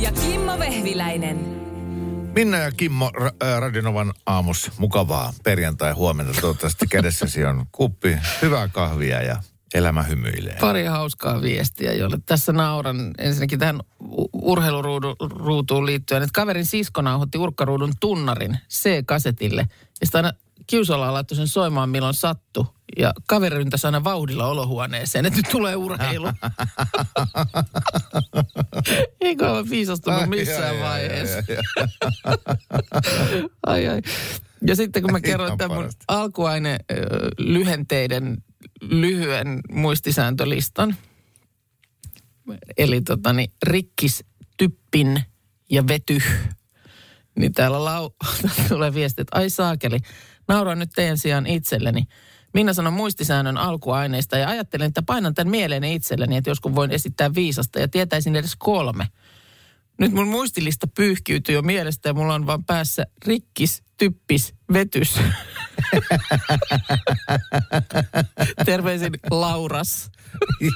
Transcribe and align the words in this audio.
Ja 0.00 0.12
Kimmo 0.12 0.58
Vehviläinen. 0.58 1.36
Minna 2.34 2.56
ja 2.56 2.72
Kimmo 2.72 3.10
Ra- 3.16 3.34
ää, 3.40 3.60
Radionovan 3.60 4.12
aamus. 4.26 4.70
Mukavaa 4.78 5.32
perjantai 5.44 5.92
huomenta. 5.92 6.40
Toivottavasti 6.40 6.86
kädessäsi 6.86 7.44
on 7.44 7.66
kuppi 7.72 8.18
hyvää 8.42 8.68
kahvia 8.68 9.22
ja 9.22 9.42
elämä 9.74 10.02
hymyilee. 10.02 10.56
Pari 10.60 10.84
hauskaa 10.84 11.42
viestiä, 11.42 11.92
joille 11.92 12.18
tässä 12.26 12.52
nauran 12.52 13.14
ensinnäkin 13.18 13.58
tähän 13.58 13.80
urheiluruutuun 14.32 15.86
liittyen, 15.86 16.22
että 16.22 16.40
kaverin 16.40 16.66
sisko 16.66 17.02
nauhoitti 17.02 17.38
urkkaruudun 17.38 17.92
tunnarin 18.00 18.58
C-kasetille. 18.70 19.66
Ja 20.00 20.06
sitten 20.06 20.24
aina 20.24 20.38
kiusalla 20.66 21.12
laittoi 21.12 21.36
sen 21.36 21.48
soimaan 21.48 21.88
milloin 21.90 22.14
sattu. 22.14 22.66
Ja 22.98 23.12
kaveri 23.26 23.56
ryntäsi 23.56 23.86
aina 23.86 24.04
vauhdilla 24.04 24.46
olohuoneeseen, 24.46 25.26
että 25.26 25.36
nyt 25.38 25.48
tulee 25.50 25.76
urheilu. 25.76 26.26
Eikö 29.20 29.50
ole 29.50 29.70
viisastunut 29.70 30.26
missään 30.26 30.62
Ai, 30.62 30.70
ai, 30.70 30.76
ai, 30.76 30.82
vaiheessa. 30.82 31.42
ai, 31.46 31.56
ai. 32.26 33.48
Ai, 33.66 33.88
ai. 33.88 34.00
Ja 34.66 34.76
sitten 34.76 35.02
kun 35.02 35.12
mä 35.12 35.20
kerroin 35.20 35.58
tämän 35.58 35.76
mun 35.78 35.90
alkuaine 36.08 36.78
lyhenteiden 37.38 38.44
lyhyen 38.82 39.60
muistisääntölistan. 39.72 40.96
Eli 42.76 43.00
tota, 43.00 43.32
niin, 43.32 43.52
rikkis, 43.62 44.24
typpin 44.56 45.22
ja 45.70 45.88
vety. 45.88 46.18
Niin 47.38 47.52
täällä 47.52 47.78
lau- 47.78 48.14
tulee 48.68 48.94
viesti, 48.94 49.20
että 49.20 49.38
ai 49.38 49.50
saakeli, 49.50 49.98
nauroin 50.50 50.78
nyt 50.78 50.90
teidän 50.94 51.18
sijaan 51.18 51.46
itselleni. 51.46 52.04
Minä 52.54 52.72
sanon 52.72 52.92
muistisäännön 52.92 53.58
alkuaineista 53.58 54.38
ja 54.38 54.48
ajattelin, 54.48 54.86
että 54.86 55.02
painan 55.02 55.34
tämän 55.34 55.50
mieleeni 55.50 55.94
itselleni, 55.94 56.36
että 56.36 56.50
joskus 56.50 56.74
voin 56.74 56.90
esittää 56.90 57.34
viisasta 57.34 57.80
ja 57.80 57.88
tietäisin 57.88 58.36
edes 58.36 58.56
kolme. 58.58 59.06
Nyt 59.98 60.12
mun 60.12 60.28
muistilista 60.28 60.86
pyyhkiytyy 60.86 61.54
jo 61.54 61.62
mielestä 61.62 62.08
ja 62.08 62.14
mulla 62.14 62.34
on 62.34 62.46
vaan 62.46 62.64
päässä 62.64 63.06
rikkis, 63.26 63.82
typpis, 63.96 64.54
vetys. 64.72 65.14
Terveisin 68.66 69.12
Lauras. 69.30 70.10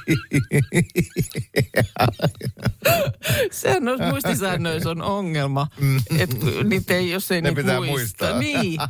Sehän 3.50 3.88
on 3.88 3.98
muistisäännöissä 4.10 4.90
on 4.90 5.02
ongelma. 5.02 5.66
Että 6.18 6.36
niitä 6.64 6.94
ei, 6.94 7.10
jos 7.10 7.30
ei 7.30 7.42
Ne 7.42 7.48
niitä 7.48 7.62
pitää 7.62 7.80
muista. 7.80 7.92
muistaa. 7.92 8.38
Niin. 8.38 8.80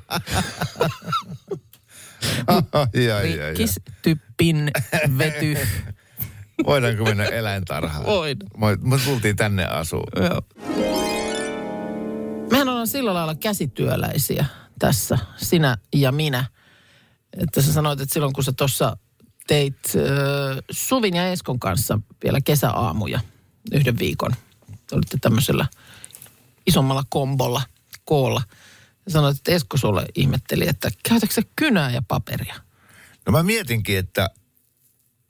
ai, 2.46 2.62
ai, 2.72 3.10
ai, 3.10 3.40
ai. 3.40 3.48
Rikkis, 3.48 3.80
typpin, 4.02 4.70
vety. 5.18 5.56
Voidaanko 6.66 7.04
mennä 7.04 7.24
eläintarhaan? 7.24 8.06
Voidaan. 8.06 8.50
Me 8.82 8.98
tultiin 9.04 9.36
tänne 9.36 9.66
asuun. 9.66 10.06
Joo. 10.16 10.42
Mehän 12.50 12.68
ollaan 12.68 12.86
sillä 12.86 13.14
lailla 13.14 13.34
käsityöläisiä 13.34 14.44
tässä, 14.78 15.18
sinä 15.36 15.78
ja 15.94 16.12
minä. 16.12 16.44
Että 17.42 17.62
sä 17.62 17.72
sanoit, 17.72 18.00
että 18.00 18.12
silloin 18.12 18.32
kun 18.32 18.44
sä 18.44 18.52
tuossa 18.52 18.96
teit 19.46 19.78
äh, 19.96 20.58
Suvin 20.70 21.16
ja 21.16 21.28
Eskon 21.28 21.60
kanssa 21.60 22.00
vielä 22.24 22.40
kesäaamuja 22.40 23.20
yhden 23.72 23.98
viikon. 23.98 24.32
Te 24.86 24.94
olitte 24.96 25.18
tämmöisellä 25.20 25.66
isommalla 26.66 27.04
kombolla, 27.08 27.62
koolla. 28.04 28.42
Ja 29.06 29.12
sanoit, 29.12 29.36
että 29.36 29.52
Esko 29.52 29.76
sulle 29.76 30.06
ihmetteli, 30.14 30.68
että 30.68 30.90
käytätkö 31.08 31.42
kynää 31.56 31.90
ja 31.90 32.02
paperia? 32.08 32.54
No 33.26 33.32
mä 33.32 33.42
mietinkin, 33.42 33.98
että, 33.98 34.30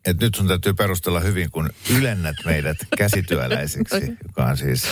että 0.05 0.25
nyt 0.27 0.35
sun 0.35 0.49
täytyy 0.49 0.75
perustella 0.75 1.21
hyvin, 1.21 1.51
kun 1.51 1.71
ylennät 1.91 2.37
meidät 2.45 2.77
käsityöläisiksi, 2.99 4.17
joka 4.27 4.45
on 4.45 4.57
siis 4.57 4.85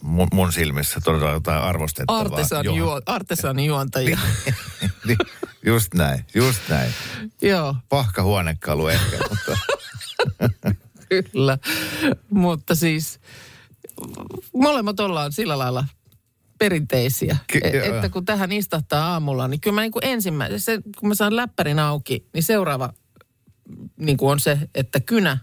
mun, 0.00 0.28
mun 0.32 0.52
silmissä 0.52 1.00
todella 1.04 1.30
jotain 1.30 1.62
arvostettavaa. 1.62 2.20
Artesan, 2.20 2.64
juo, 2.64 3.00
artesan 3.06 3.60
juontajia. 3.60 4.18
Niin, 5.06 5.18
just 5.66 5.94
näin, 5.94 6.24
just 6.34 6.60
näin. 6.68 6.94
Joo. 7.42 7.76
Pahka 7.88 8.22
huonekalu 8.22 8.88
ehkä, 8.88 9.16
mutta 9.30 9.58
Kyllä, 11.32 11.58
mutta 12.30 12.74
siis 12.74 13.20
molemmat 14.54 15.00
ollaan 15.00 15.32
sillä 15.32 15.58
lailla 15.58 15.84
perinteisiä, 16.58 17.36
Ky- 17.46 17.60
e- 17.64 17.88
että 17.88 18.08
kun 18.08 18.24
tähän 18.24 18.52
istahtaa 18.52 19.12
aamulla, 19.12 19.48
niin 19.48 19.60
kyllä 19.60 19.74
mä 19.74 19.80
niin 19.80 19.92
kuin 19.92 20.06
ensimmäisen, 20.06 20.60
se, 20.60 20.78
kun 20.98 21.08
mä 21.08 21.14
saan 21.14 21.36
läppärin 21.36 21.78
auki, 21.78 22.26
niin 22.32 22.42
seuraava 22.42 22.92
niin 23.96 24.16
kuin 24.16 24.30
on 24.30 24.40
se, 24.40 24.58
että 24.74 25.00
kynä 25.00 25.38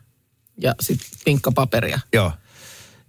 ja 0.62 0.76
sitten 0.80 1.08
pinkka 1.26 1.52
paperia. 1.52 2.00
joo. 2.14 2.32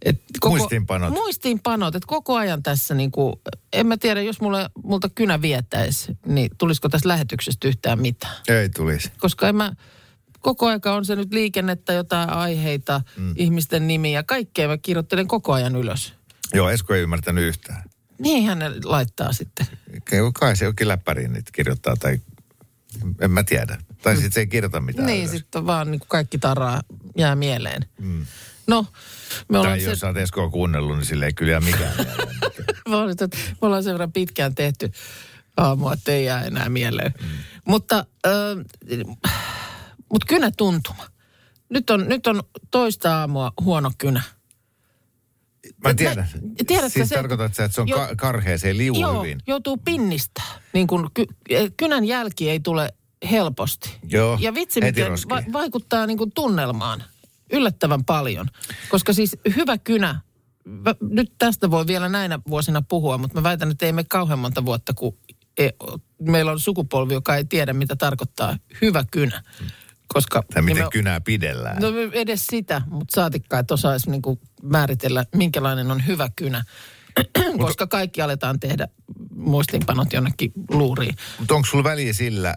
Et 0.03 0.21
Muistiinpanot. 0.45 1.11
Muistiinpanot, 1.11 1.95
että 1.95 2.07
koko 2.07 2.37
ajan 2.37 2.63
tässä 2.63 2.95
niin 2.95 3.11
kuin, 3.11 3.35
en 3.73 3.87
mä 3.87 3.97
tiedä, 3.97 4.23
jos 4.23 4.41
mulle, 4.41 4.71
multa 4.85 5.09
kynä 5.15 5.43
viettäisi, 5.43 6.19
niin 6.27 6.51
tulisiko 6.59 6.89
tässä 6.89 7.09
lähetyksestä 7.09 7.69
yhtään 7.69 8.01
mitään 8.01 8.35
Ei 8.49 8.69
tulisi. 8.69 9.11
koska 9.19 9.49
en 9.49 9.57
mä, 9.57 9.73
koko 10.47 10.67
aika 10.67 10.95
on 10.95 11.05
se 11.05 11.17
nyt 11.17 11.33
liikennettä, 11.33 11.93
jotain 11.93 12.31
aiheita, 12.31 13.01
mm. 13.17 13.33
ihmisten 13.37 13.87
nimiä, 13.87 14.23
kaikkea 14.23 14.69
mä 14.69 14.79
kirjoittelen 14.79 15.27
koko 15.27 15.53
ajan 15.53 15.77
ylös. 15.77 16.15
Joo, 16.55 16.71
Esko 16.71 16.95
ei 16.95 17.03
ymmärtänyt 17.03 17.45
yhtään. 17.45 17.83
Niin 18.19 18.47
hän 18.47 18.59
laittaa 18.85 19.33
sitten. 19.33 19.67
Kai 20.35 20.57
se 20.57 20.65
jokin 20.65 20.89
läppäriin 20.89 21.33
niitä 21.33 21.51
kirjoittaa 21.55 21.97
tai 21.97 22.21
en 23.21 23.31
mä 23.31 23.43
tiedä. 23.43 23.79
Tai 24.03 24.15
sitten 24.15 24.33
se 24.33 24.41
ei 24.41 24.47
kirjoita 24.47 24.81
mitään. 24.81 25.07
niin, 25.07 25.29
sitten 25.29 25.67
vaan 25.67 25.91
niin 25.91 26.01
kaikki 26.09 26.39
taraa 26.39 26.81
jää 27.17 27.37
mieleen. 27.37 27.83
Mm. 28.01 28.27
No, 28.67 28.87
me 29.49 29.59
ollaan, 29.59 29.73
Tai 29.73 29.81
se, 29.81 29.91
jos 29.91 29.99
sä 30.01 30.07
oot 30.07 30.17
Eskoa 30.17 30.51
kuunnellut, 30.51 30.97
niin 30.97 31.07
sille 31.07 31.27
ei 31.27 31.33
kyllä 31.33 31.53
jää 31.53 31.61
mikään 31.61 31.95
mieleen. 32.05 32.29
me 32.89 32.97
ollaan 33.63 33.83
sen 33.85 33.93
verran 33.93 34.13
pitkään 34.13 34.55
tehty 34.55 34.91
aamua, 35.57 35.93
että 35.93 36.13
ei 36.13 36.25
jää 36.25 36.45
enää 36.45 36.69
mieleen. 36.69 37.15
Mm. 37.23 37.29
Mutta, 37.65 38.07
äh, 38.27 38.33
mutta 40.13 40.27
kynä 40.29 40.51
tuntuma. 40.57 41.05
Nyt 41.69 41.91
on, 41.91 42.09
nyt 42.09 42.27
on 42.27 42.43
toista 42.71 43.19
aamua 43.19 43.53
huono 43.61 43.91
kynä. 43.99 44.23
Mä 45.85 45.95
tiedän. 45.95 46.29
tiedätkö 46.67 46.91
siis 46.91 47.09
se- 47.09 47.15
tarkoitat 47.15 47.55
sä, 47.55 47.65
että 47.65 47.75
se 47.75 47.81
on 47.81 47.89
Jo- 47.89 47.97
ka- 47.97 48.17
karhea, 48.17 48.59
se 48.59 48.69
ei 48.69 48.77
liu 48.77 48.95
Joo, 48.95 49.23
hyvin. 49.23 49.39
joutuu 49.47 49.77
pinnistää. 49.77 50.61
Niin 50.73 50.87
kun 50.87 51.11
ky- 51.15 51.27
kynän 51.77 52.05
jälki 52.05 52.51
ei 52.51 52.61
tule 52.61 52.95
helposti. 53.31 53.97
Joo, 54.09 54.39
Ja 54.41 54.55
vitsi, 54.55 54.83
heti 54.83 55.01
miten 55.01 55.13
va- 55.29 55.53
vaikuttaa 55.53 56.07
niin 56.07 56.19
kuin 56.19 56.33
tunnelmaan 56.33 57.03
yllättävän 57.53 58.05
paljon. 58.05 58.47
Koska 58.89 59.13
siis 59.13 59.37
hyvä 59.57 59.79
kynä, 59.79 60.21
mä- 60.65 60.95
nyt 61.01 61.33
tästä 61.39 61.71
voi 61.71 61.87
vielä 61.87 62.09
näinä 62.09 62.39
vuosina 62.49 62.83
puhua, 62.83 63.19
mutta 63.19 63.35
mä 63.39 63.43
väitän, 63.43 63.71
että 63.71 63.87
ei 63.87 63.93
me 63.93 64.05
kauhean 64.05 64.39
monta 64.39 64.65
vuotta, 64.65 64.95
kun 64.95 65.19
e- 65.59 65.71
meillä 66.23 66.53
on 66.53 66.61
sukupolvi, 66.61 67.15
joka 67.15 67.37
ei 67.37 67.45
tiedä, 67.45 67.73
mitä 67.73 67.97
tarkoittaa 67.97 68.57
hyvä 68.83 69.05
kynä. 69.11 69.43
Koska 70.09 70.43
Tai 70.55 70.63
miten 70.63 70.77
nimen- 70.83 70.91
kynää 70.93 71.21
pidellään. 71.21 71.83
No 71.83 71.89
edes 72.13 72.47
sitä, 72.47 72.83
mutta 72.91 73.21
saatikkaan, 73.21 73.61
että 73.61 73.75
osaisi 73.75 74.11
niinku 74.11 74.41
määritellä, 74.63 75.25
minkälainen 75.35 75.91
on 75.91 76.07
hyvä 76.07 76.29
kynä. 76.37 76.65
Koska 77.59 77.87
kaikki 77.87 78.23
aletaan 78.23 78.61
tehdä 78.61 78.89
muistinpanot 79.35 80.13
jonnekin 80.13 80.53
luuriin. 80.71 81.15
Mutta 81.39 81.55
onko 81.55 81.67
sulla 81.67 81.85
väliä 81.85 82.13
sillä, 82.13 82.55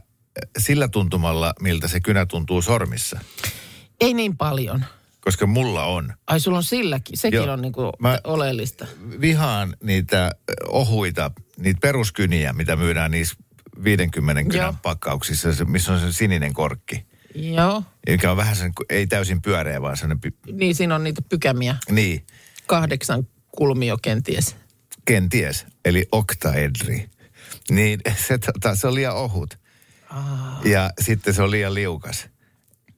sillä 0.58 0.88
tuntumalla, 0.88 1.54
miltä 1.62 1.88
se 1.88 2.00
kynä 2.00 2.26
tuntuu 2.26 2.62
sormissa? 2.62 3.20
Ei 4.02 4.14
niin 4.14 4.38
paljon. 4.38 4.86
Koska 5.22 5.48
mulla 5.48 5.84
on. 5.86 6.14
Ai 6.28 6.40
sulla 6.40 6.58
on 6.58 6.64
silläkin, 6.64 7.18
sekin 7.18 7.38
Joo. 7.38 7.54
on 7.54 7.62
niinku 7.62 7.92
Mä- 8.00 8.20
oleellista. 8.24 8.86
Vihaan 9.22 9.76
niitä 9.84 10.32
ohuita, 10.68 11.32
niitä 11.58 11.80
peruskyniä, 11.82 12.54
mitä 12.54 12.76
myydään 12.76 13.12
niissä 13.12 13.36
50 13.84 14.44
kynän 14.44 14.66
Joo. 14.66 14.76
pakkauksissa, 14.84 15.50
missä 15.66 15.94
on 15.94 16.00
se 16.00 16.14
sininen 16.14 16.54
korkki. 16.54 17.06
Joo, 17.36 17.84
Mikä 18.10 18.32
on 18.32 18.38
vähän 18.38 18.56
sen, 18.56 18.72
ei 18.90 19.08
täysin 19.08 19.42
pyöreä, 19.42 19.82
vaan 19.82 19.98
sellainen, 19.98 20.22
py- 20.28 20.54
niin 20.54 20.76
siinä 20.76 20.96
on 20.96 21.04
niitä 21.04 21.22
pykämiä. 21.30 21.76
niin, 21.92 22.26
Kahdeksan 22.68 23.28
kulmio 23.52 23.98
kenties. 24.02 24.56
kenties, 25.06 25.66
eli 25.86 26.08
oktaedri. 26.12 27.10
Niin 27.72 28.00
se, 28.28 28.38
tota, 28.38 28.76
se 28.76 28.88
on 28.88 28.96
liian 28.96 29.16
ohut. 29.16 29.60
Ja 30.64 30.92
sitten 31.02 31.34
se 31.34 31.42
on 31.42 31.52
liian 31.52 31.74
liukas. 31.74 32.28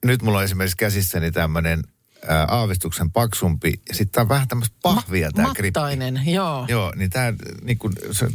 Nyt 0.04 0.22
mulla 0.22 0.38
on 0.38 0.44
esimerkiksi 0.44 0.76
käsissäni 0.76 1.32
tämmöinen 1.32 1.82
ää, 2.28 2.46
aavistuksen 2.50 3.12
paksumpi. 3.12 3.72
Ja 3.88 3.94
sitten 3.94 4.12
tää 4.12 4.22
on 4.22 4.28
vähän 4.28 4.48
tämmöistä 4.48 4.76
pahvia 4.82 5.26
Ma- 5.26 5.32
tämä 5.32 5.54
grippi. 5.54 5.80
Mattainen, 5.80 6.20
joo. 6.26 6.64
Joo, 6.68 6.92
niin 6.96 7.10
tämä 7.10 7.34
niin 7.62 7.78
kuin, 7.78 7.92
se 8.10 8.28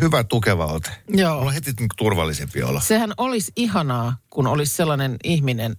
hyvä 0.00 0.24
tukeva 0.24 0.66
ote. 0.66 0.90
Joo. 1.08 1.34
Mulla 1.34 1.46
on 1.48 1.54
heti 1.54 1.70
niin 1.70 1.76
kuin 1.76 1.96
turvallisempi 1.96 2.62
olo. 2.62 2.80
Sehän 2.80 3.12
olisi 3.16 3.52
ihanaa, 3.56 4.16
kun 4.30 4.46
olisi 4.46 4.76
sellainen 4.76 5.16
ihminen, 5.24 5.76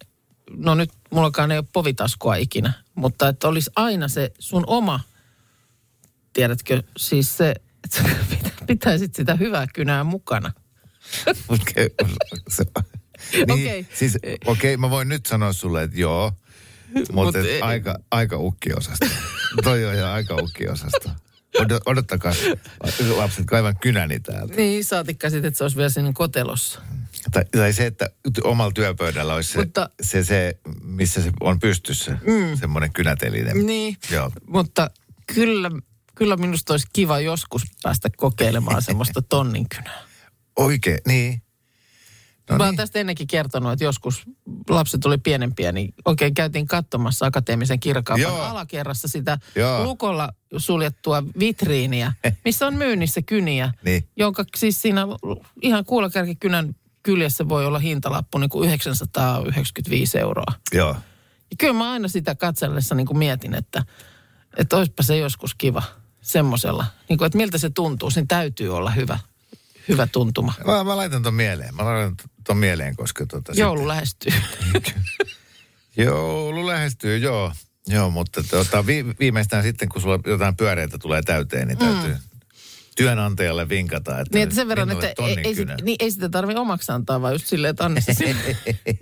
no 0.57 0.75
nyt 0.75 0.91
mullakaan 1.11 1.51
ei 1.51 1.57
ole 1.57 1.65
povitaskua 1.73 2.35
ikinä, 2.35 2.73
mutta 2.95 3.27
että 3.29 3.47
olisi 3.47 3.71
aina 3.75 4.07
se 4.07 4.31
sun 4.39 4.63
oma, 4.67 4.99
tiedätkö, 6.33 6.83
siis 6.97 7.37
se, 7.37 7.55
että 7.83 8.11
pitäisit 8.67 9.15
sitä 9.15 9.35
hyvää 9.35 9.67
kynää 9.73 10.03
mukana. 10.03 10.51
Okei, 11.47 11.89
se, 12.47 12.63
niin, 13.33 13.51
Okei. 13.51 13.87
Siis, 13.93 14.17
okei, 14.45 14.77
mä 14.77 14.89
voin 14.89 15.09
nyt 15.09 15.25
sanoa 15.25 15.53
sulle, 15.53 15.83
että 15.83 15.99
joo, 15.99 16.31
mutta 16.93 17.13
Mut 17.13 17.35
ei- 17.35 17.61
aika, 17.61 17.99
aika 18.11 18.37
ukkiosasta. 18.37 19.05
Toi 19.63 19.85
on 19.85 19.97
jo 19.97 20.07
aika 20.11 20.35
ukkiosasta. 20.35 21.09
Odot- 21.57 21.81
Odottakaa, 21.85 22.33
lapset, 23.15 23.45
kaivan 23.45 23.75
kynäni 23.81 24.19
täältä. 24.19 24.55
Niin, 24.55 24.85
saatikka 24.85 25.29
sitten, 25.29 25.47
että 25.47 25.57
se 25.57 25.63
olisi 25.63 25.77
vielä 25.77 25.89
siinä 25.89 26.11
kotelossa. 26.13 26.81
Tai, 27.31 27.45
tai 27.51 27.73
se, 27.73 27.85
että 27.85 28.09
omalla 28.43 28.71
työpöydällä 28.71 29.35
olisi 29.35 29.51
se, 29.51 29.59
Mutta- 29.59 29.89
se, 30.01 30.23
se, 30.23 30.55
missä 30.83 31.21
se 31.21 31.31
on 31.39 31.59
pystyssä, 31.59 32.11
mm. 32.11 32.57
semmoinen 32.57 32.93
kynäteline. 32.93 33.53
Niin, 33.53 33.97
Joo. 34.11 34.31
mutta 34.47 34.91
kyllä, 35.33 35.71
kyllä 36.15 36.37
minusta 36.37 36.73
olisi 36.73 36.87
kiva 36.93 37.19
joskus 37.19 37.61
päästä 37.83 38.09
kokeilemaan 38.17 38.81
semmoista 38.91 39.21
tonnin 39.21 39.69
kynää. 39.69 40.01
Oikein, 40.55 40.97
niin. 41.07 41.41
No 42.49 42.53
No 42.53 42.57
Mä 42.57 42.63
oon 42.63 42.71
niin. 42.71 42.77
tästä 42.77 42.99
ennenkin 42.99 43.27
kertonut, 43.27 43.71
että 43.71 43.85
joskus 43.85 44.23
lapset 44.69 45.05
oli 45.05 45.17
pienempiä, 45.17 45.71
niin 45.71 45.93
oikein 46.05 46.33
käytiin 46.33 46.67
katsomassa 46.67 47.25
akateemisen 47.25 47.79
kirjakaupan 47.79 48.41
alakerrassa 48.49 49.07
sitä 49.07 49.37
Joo. 49.55 49.83
lukolla 49.83 50.29
suljettua 50.57 51.23
vitriiniä, 51.39 52.13
missä 52.45 52.67
on 52.67 52.73
myynnissä 52.75 53.21
kyniä, 53.21 53.71
Niin. 53.85 54.09
jonka 54.15 54.45
siis 54.55 54.81
siinä 54.81 55.07
ihan 55.61 55.85
kuulakärkikynän 55.85 56.75
kyljessä 57.03 57.49
voi 57.49 57.65
olla 57.65 57.79
hintalappu 57.79 58.37
niin 58.37 58.49
kuin 58.49 58.67
995 58.67 60.19
euroa. 60.19 60.53
Joo. 60.73 60.95
Ja 61.51 61.57
kyllä 61.57 61.73
mä 61.73 61.91
aina 61.91 62.07
sitä 62.07 62.35
katsellessa 62.35 62.95
niin 62.95 63.07
kuin 63.07 63.17
mietin, 63.17 63.53
että, 63.53 63.83
että 64.57 64.77
olisipa 64.77 65.03
se 65.03 65.17
joskus 65.17 65.55
kiva 65.55 65.83
semmoisella. 66.21 66.85
Niin 67.09 67.17
kuin, 67.17 67.25
että 67.25 67.37
miltä 67.37 67.57
se 67.57 67.69
tuntuu, 67.69 68.11
siinä 68.11 68.25
täytyy 68.27 68.77
olla 68.77 68.91
hyvä, 68.91 69.19
hyvä 69.87 70.07
tuntuma. 70.07 70.53
Mä, 70.65 70.83
mä 70.83 70.97
laitan 70.97 71.23
ton 71.23 71.33
mieleen. 71.33 71.75
Mä 71.75 71.85
laitan 71.85 72.15
ton 72.47 72.57
mieleen, 72.57 72.95
koska 72.95 73.25
tota... 73.25 73.53
Joulu 73.55 73.87
lähestyy. 73.87 74.31
Joulu 75.97 76.67
lähestyy, 76.67 77.17
joo. 77.17 77.51
Joo, 77.87 78.09
mutta 78.09 78.43
tota, 78.43 78.85
vi, 78.85 79.05
viimeistään 79.19 79.63
sitten, 79.63 79.89
kun 79.89 80.01
sulla 80.01 80.19
jotain 80.25 80.55
pyöreitä 80.55 80.97
tulee 80.97 81.21
täyteen, 81.21 81.67
niin 81.67 81.77
täytyy 81.77 82.17
työnantajalle 82.95 83.69
vinkata, 83.69 84.19
että... 84.19 84.29
Mm. 84.29 84.33
Niin, 84.33 84.43
että 84.43 84.55
sen 84.55 84.67
verran, 84.67 84.91
että 84.91 85.07
ei, 85.07 85.37
ei, 85.43 85.55
sit, 85.55 85.69
niin, 85.81 85.95
ei 85.99 86.11
sitä 86.11 86.29
tarvi 86.29 86.55
omaksi 86.55 86.91
antaa, 86.91 87.21
vaan 87.21 87.33
just 87.33 87.45
silleen, 87.45 87.69
että 87.69 87.85
anna 87.85 88.01
se 88.01 88.11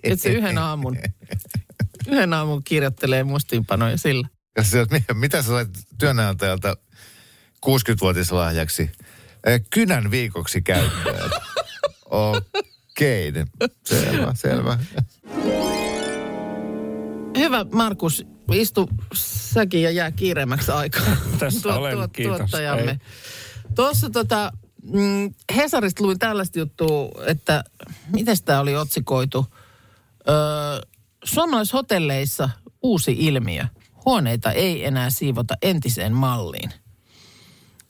että 0.04 0.24
se 0.24 0.30
yhden 0.30 0.58
aamun, 0.58 0.98
yhden 2.08 2.34
aamun 2.34 2.64
kirjoittelee 2.64 3.24
mustiinpanoja 3.24 3.98
sillä. 3.98 4.28
Ja 4.58 4.64
se, 4.64 4.86
mitä, 4.92 5.14
mitä 5.14 5.42
sä 5.42 5.48
sait 5.48 5.70
työnantajalta 5.98 6.78
60-vuotislahjaksi? 7.66 8.92
Kynän 9.70 10.12
viikoksi 10.12 10.62
käyttöön. 10.62 11.32
Okei, 12.10 13.32
niin 13.32 13.48
selvä, 13.86 14.34
selvä. 14.34 14.80
Hyvä, 17.38 17.66
Markus, 17.72 18.26
istu 18.54 18.90
säkin 19.14 19.82
ja 19.82 19.92
jää 19.92 20.12
kiireemmäksi 20.12 20.72
aikaa. 20.72 21.16
Tässä 21.40 21.76
olen, 21.76 22.10
kiitos. 22.10 22.38
Tuottajamme. 22.38 22.92
Ei. 22.92 22.98
Tuossa 23.76 24.10
tota, 24.10 24.52
mm, 24.84 25.34
Hesarista 25.56 26.04
luin 26.04 26.20
tällaista 26.20 26.60
juttua, 26.60 27.10
että 27.28 27.64
miten 28.14 28.38
tämä 28.46 28.60
oli 28.60 28.76
otsikoitu. 28.76 29.46
Öö, 30.30 30.36
suomalaishotelleissa 31.24 32.50
uusi 32.82 33.16
ilmiö. 33.20 33.66
Huoneita 34.06 34.52
ei 34.52 34.86
enää 34.86 35.10
siivota 35.10 35.56
entiseen 35.62 36.14
malliin. 36.14 36.74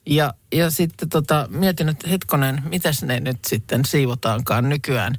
Ja, 0.06 0.34
ja 0.52 0.70
sitten 0.70 1.08
tota, 1.08 1.48
mietin, 1.50 1.88
että 1.88 2.08
hetkonen, 2.08 2.62
mitäs 2.68 3.02
ne 3.02 3.20
nyt 3.20 3.38
sitten 3.46 3.84
siivotaankaan 3.84 4.68
nykyään. 4.68 5.14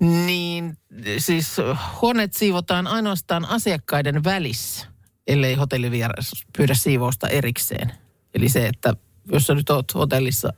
Niin 0.00 0.78
siis 1.18 1.56
huoneet 2.02 2.32
siivotaan 2.34 2.86
ainoastaan 2.86 3.44
asiakkaiden 3.44 4.24
välissä, 4.24 4.86
ellei 5.26 5.54
hotellivieras 5.54 6.32
pyydä 6.56 6.74
siivousta 6.74 7.28
erikseen. 7.28 7.92
Eli 8.34 8.48
se, 8.48 8.66
että 8.66 8.94
jos 9.32 9.46
sä 9.46 9.54
nyt 9.54 9.70
oot 9.70 9.94
hotellissa 9.94 10.52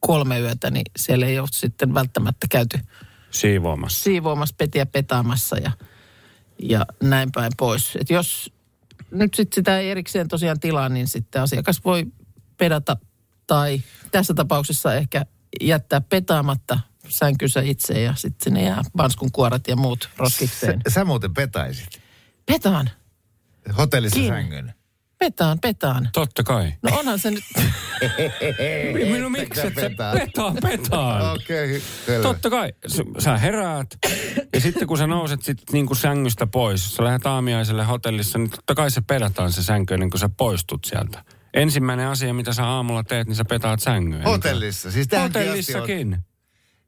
kolme 0.00 0.40
yötä, 0.40 0.70
niin 0.70 0.84
siellä 0.96 1.26
ei 1.26 1.38
ole 1.38 1.48
sitten 1.52 1.94
välttämättä 1.94 2.46
käyty 2.50 2.78
Siivoamassa. 3.30 4.02
siivoamassa, 4.04 4.54
petiä 4.58 4.86
petaamassa 4.86 5.58
ja, 5.58 5.72
ja 6.58 6.86
näin 7.02 7.32
päin 7.32 7.52
pois. 7.56 7.96
Et 8.00 8.10
jos 8.10 8.52
nyt 9.10 9.34
sit 9.34 9.52
sitä 9.52 9.78
ei 9.78 9.90
erikseen 9.90 10.28
tosiaan 10.28 10.60
tilaa, 10.60 10.88
niin 10.88 11.06
sitten 11.06 11.42
asiakas 11.42 11.84
voi 11.84 12.06
pedata 12.56 12.96
tai 13.46 13.80
tässä 14.12 14.34
tapauksessa 14.34 14.94
ehkä 14.94 15.26
jättää 15.60 16.00
petaamatta 16.00 16.78
sänkynsä 17.08 17.60
itse 17.60 18.02
ja 18.02 18.14
sitten 18.14 18.44
sinne 18.44 18.62
jää 18.64 18.82
vanskun 18.96 19.32
kuoret 19.32 19.68
ja 19.68 19.76
muut 19.76 20.02
Sä, 20.02 20.08
roskikseen. 20.16 20.80
sä 20.88 21.04
muuten 21.04 21.34
petaisit 21.34 22.02
Petaan, 22.46 22.90
hotellissa 23.78 24.14
Kiinni. 24.14 24.36
sängyn. 24.40 24.74
petaan, 25.18 25.58
petaan. 25.60 26.08
Totta 26.12 26.42
kai. 26.42 26.72
No 26.82 26.98
onhan 26.98 27.18
se 27.18 27.30
nyt, 27.30 27.44
Minun 29.10 29.32
miksi 29.32 29.60
et 29.66 29.74
sä 29.74 29.80
petaan? 29.80 30.18
petaan, 30.18 30.56
petaan. 30.62 31.32
Okei, 31.32 31.82
selvä. 32.06 32.22
Totta 32.22 32.50
kai. 32.50 32.72
Sä 33.18 33.36
heräät 33.38 33.96
ja 34.52 34.60
sitten 34.60 34.86
kun 34.88 34.98
sä 34.98 35.06
nouset 35.06 35.42
sit 35.42 35.58
niinku 35.72 35.94
sängystä 35.94 36.46
pois, 36.46 36.84
jos 36.84 36.94
sä 36.94 37.04
lähdet 37.04 37.26
aamiaiselle 37.26 37.84
hotellissa, 37.84 38.38
niin 38.38 38.50
totta 38.50 38.74
kai 38.74 38.90
se 38.90 39.00
pedataan 39.00 39.52
se 39.52 39.62
sänky 39.62 39.94
ennen 39.94 40.10
kuin 40.10 40.20
sä 40.20 40.28
poistut 40.36 40.84
sieltä. 40.84 41.24
Ensimmäinen 41.56 42.06
asia, 42.08 42.34
mitä 42.34 42.52
sä 42.52 42.64
aamulla 42.66 43.04
teet, 43.04 43.26
niin 43.28 43.36
sä 43.36 43.44
petaat 43.44 43.80
sängyä. 43.80 44.22
Hotellissa, 44.22 44.90
siis 44.90 45.08
asti 45.08 45.16
on- 45.16 45.22
Hotellissakin. 45.22 46.18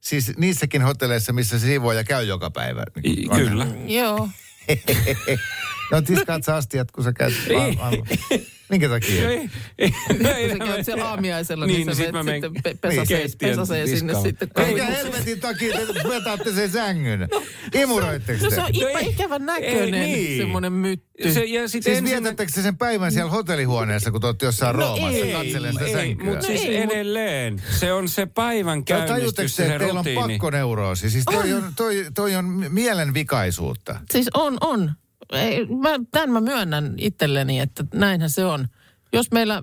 Siis 0.00 0.32
niissäkin 0.36 0.82
hotelleissa, 0.82 1.32
missä 1.32 1.58
siivoja 1.58 2.04
käy 2.04 2.24
joka 2.24 2.50
päivä. 2.50 2.84
I- 3.04 3.28
On- 3.28 3.38
Kyllä. 3.38 3.66
joo. 3.86 4.28
No 5.92 6.02
tiskaat 6.02 6.44
sä 6.44 6.56
astiat, 6.56 6.90
kun 6.90 7.04
sä 7.04 7.12
käyt. 7.12 7.34
Minkä 8.70 8.88
takia? 8.88 9.30
Ei, 9.30 9.50
ei, 9.78 9.90
Kun 10.08 10.58
sä 10.58 10.64
käyt 10.66 10.84
siellä 10.86 11.08
aamiaisella, 11.08 11.66
niin, 11.66 11.74
Niin, 11.76 11.86
niin 11.86 11.86
niin 11.86 11.96
sä 11.96 12.02
sit 12.02 12.12
mä 12.12 12.22
menet 12.22 12.40
menen 12.42 12.54
sitten 12.54 12.78
pe- 12.80 12.88
pesaseen, 12.88 13.30
pesaseen 13.40 13.88
sinne 13.88 14.14
sitten. 14.22 14.48
Minkä 14.66 14.84
helvetin 14.84 15.40
takia 15.40 15.72
te 15.76 16.08
petaatte 16.08 16.52
sen 16.52 16.70
sängyn? 16.70 17.28
Imuroitteko 17.74 18.44
No 18.44 18.50
te? 18.50 18.54
se 18.56 18.60
on 18.62 18.70
No 18.80 18.88
ei. 18.98 19.06
ikävän 19.08 19.46
näköinen, 19.46 19.94
Ei, 19.94 20.12
niin. 20.14 20.38
semmoinen 20.38 20.72
mytty. 20.72 21.32
Se, 21.32 21.44
ja 21.44 21.68
sit 21.68 21.84
Siis 21.84 22.04
vietättekö 22.04 22.52
te 22.54 22.62
sen 22.62 22.76
päivän 22.78 23.12
siellä 23.12 23.30
hotellihuoneessa, 23.30 24.10
kun 24.10 24.20
te 24.20 24.26
olette 24.26 24.46
jossain 24.46 24.76
No 24.76 24.82
Roomassa 24.82 25.18
ei, 25.18 25.32
katsellen 25.32 25.72
sitä 25.72 25.84
ei, 25.84 25.92
sänkyä? 25.92 26.26
mutta 26.30 26.46
siis 26.46 26.62
ei, 26.62 26.76
edelleen. 26.76 27.62
Se 27.70 27.92
on 27.92 28.08
se 28.08 28.26
päivän 28.26 28.84
Tai 28.84 28.96
tajutteko 28.96 29.14
käynnistys, 29.18 29.56
se 29.56 29.62
että 29.66 29.78
teillä 29.78 30.00
on 30.00 30.06
rutiini. 30.06 30.32
pakkoneuroosi? 30.38 31.10
Siis 31.10 31.24
toi 31.24 31.52
on, 31.52 31.72
toi, 31.76 32.06
toi 32.14 32.34
on 32.36 32.64
mielenvikaisuutta. 32.68 34.00
Siis 34.10 34.28
on, 34.34 34.56
on. 34.60 34.92
Ei, 35.32 35.66
mä, 35.66 35.90
tämän 36.10 36.30
mä 36.30 36.40
myönnän 36.40 36.94
itselleni, 36.96 37.58
että 37.58 37.84
näinhän 37.94 38.30
se 38.30 38.44
on. 38.44 38.68
Jos 39.12 39.30
meillä, 39.30 39.62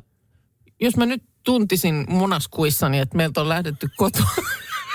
jos 0.82 0.98
mä 0.98 1.06
nyt 1.06 1.24
tuntisin 1.44 2.06
munaskuissani, 2.10 3.00
että 3.00 3.18
meiltä 3.18 3.42
on 3.42 3.50
lähdetty 3.50 3.90
kotoa, 3.98 4.36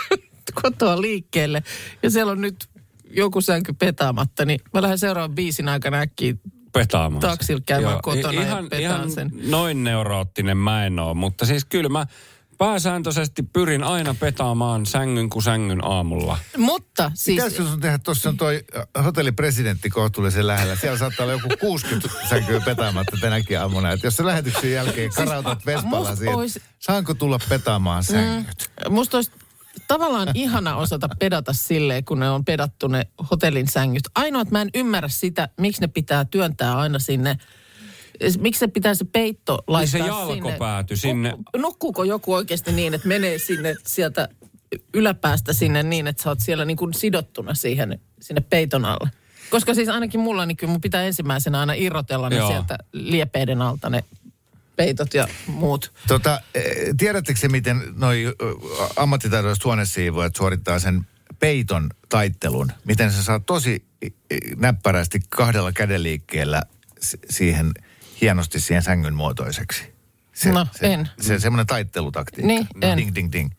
kotoa 0.62 1.00
liikkeelle 1.00 1.62
ja 2.02 2.10
siellä 2.10 2.32
on 2.32 2.40
nyt 2.40 2.68
joku 3.10 3.40
sänky 3.40 3.72
petaamatta, 3.72 4.44
niin 4.44 4.60
mä 4.74 4.82
lähden 4.82 4.98
seuraavan 4.98 5.34
biisin 5.34 5.68
aikana 5.68 5.96
äkkiä 5.96 6.34
petaamaan. 6.72 7.20
Taksilla 7.20 7.62
käymään 7.66 7.92
Joo, 7.92 8.00
kotona 8.02 8.32
ja 8.32 8.42
ihan, 8.42 8.68
petaan 8.68 8.82
ihan 8.82 9.10
sen. 9.10 9.30
noin 9.50 9.84
neuroottinen 9.84 10.56
mä 10.56 10.86
en 10.86 10.98
ole, 10.98 11.14
mutta 11.14 11.46
siis 11.46 11.64
kyllä 11.64 11.88
mä 11.88 12.06
pääsääntöisesti 12.60 13.42
pyrin 13.42 13.84
aina 13.84 14.14
petaamaan 14.14 14.86
sängyn 14.86 15.30
kuin 15.30 15.42
sängyn 15.42 15.84
aamulla. 15.84 16.38
Mutta 16.56 17.10
siis... 17.14 17.36
Pitäisikö 17.36 17.68
sun 17.68 17.80
tehdä, 17.80 17.98
tuossa 17.98 18.28
on 18.28 18.36
toi 18.36 18.64
äh, 18.76 19.04
hotellipresidentti 19.04 19.90
kohtuullisen 19.90 20.46
lähellä. 20.46 20.76
Siellä 20.76 20.98
saattaa 20.98 21.24
olla 21.24 21.32
joku 21.32 21.48
60 21.60 22.08
sänkyä 22.28 22.60
petaamatta 22.60 23.16
tänäkin 23.20 23.60
aamuna. 23.60 23.92
Että 23.92 24.06
jos 24.06 24.16
sä 24.16 24.26
lähetyksen 24.26 24.72
jälkeen 24.72 25.10
karautat 25.16 25.66
Vespalla 25.66 26.16
siihen, 26.16 26.34
ois- 26.34 26.60
saanko 26.78 27.14
tulla 27.14 27.38
petaamaan 27.48 28.04
sängyt? 28.04 28.70
Musta 28.88 29.16
olisi 29.16 29.30
tavallaan 29.88 30.28
ihana 30.34 30.76
osata 30.76 31.08
pedata 31.18 31.52
silleen, 31.52 32.04
kun 32.04 32.20
ne 32.20 32.30
on 32.30 32.44
pedattu 32.44 32.88
ne 32.88 33.06
hotellin 33.30 33.68
sängyt. 33.68 34.08
Ainoa, 34.14 34.42
että 34.42 34.54
mä 34.54 34.62
en 34.62 34.70
ymmärrä 34.74 35.08
sitä, 35.08 35.48
miksi 35.60 35.80
ne 35.80 35.88
pitää 35.88 36.24
työntää 36.24 36.78
aina 36.78 36.98
sinne. 36.98 37.36
Miksi 38.38 38.58
se 38.58 38.68
pitää 38.68 38.94
se 38.94 39.04
peitto 39.04 39.64
laittaa 39.66 40.00
Niin 40.00 40.12
se 40.12 40.18
jalkopääty 40.18 40.96
sinne? 40.96 41.30
sinne. 41.30 41.44
Nuk- 41.56 41.60
Nukkuuko 41.60 42.04
joku 42.04 42.34
oikeasti 42.34 42.72
niin, 42.72 42.94
että 42.94 43.08
menee 43.08 43.38
sinne 43.38 43.74
sieltä 43.86 44.28
yläpäästä 44.94 45.52
sinne 45.52 45.82
niin, 45.82 46.06
että 46.06 46.22
sä 46.22 46.28
oot 46.28 46.40
siellä 46.40 46.64
niin 46.64 46.76
kuin 46.76 46.94
sidottuna 46.94 47.54
siihen, 47.54 48.00
sinne 48.20 48.40
peiton 48.40 48.84
alle? 48.84 49.10
Koska 49.50 49.74
siis 49.74 49.88
ainakin 49.88 50.20
mulla, 50.20 50.46
niin 50.46 50.56
kyllä 50.56 50.70
mun 50.70 50.80
pitää 50.80 51.02
ensimmäisenä 51.02 51.60
aina 51.60 51.72
irrotella 51.72 52.28
ne 52.28 52.36
Joo. 52.36 52.48
sieltä 52.50 52.78
liepeiden 52.92 53.62
alta 53.62 53.90
ne 53.90 54.04
peitot 54.76 55.14
ja 55.14 55.28
muut. 55.46 55.92
Tota, 56.08 56.40
eh, 56.54 56.64
tiedättekö 56.98 57.40
se, 57.40 57.48
miten 57.48 57.82
noi 57.96 58.24
ö, 58.26 58.54
ammattitaidoiset 58.96 59.64
huonesiivoajat 59.64 60.36
suorittaa 60.36 60.78
sen 60.78 61.06
peiton 61.38 61.90
taittelun? 62.08 62.72
Miten 62.84 63.12
se 63.12 63.22
saa 63.22 63.40
tosi 63.40 63.84
eh, 64.02 64.12
näppärästi 64.56 65.20
kahdella 65.28 65.72
kädenliikkeellä 65.72 66.62
s- 67.02 67.16
siihen 67.30 67.72
hienosti 68.20 68.60
siihen 68.60 68.82
sängyn 68.82 69.14
muotoiseksi? 69.14 69.92
Se, 70.32 70.52
No, 70.52 70.66
se, 70.72 70.92
en. 70.92 71.08
Se 71.20 71.38
semmoinen 71.38 71.66
taittelutaktiikka. 71.66 72.46
Niin, 72.46 72.66
en. 72.82 72.98
Ding, 72.98 73.14
ding, 73.14 73.32
ding. 73.32 73.50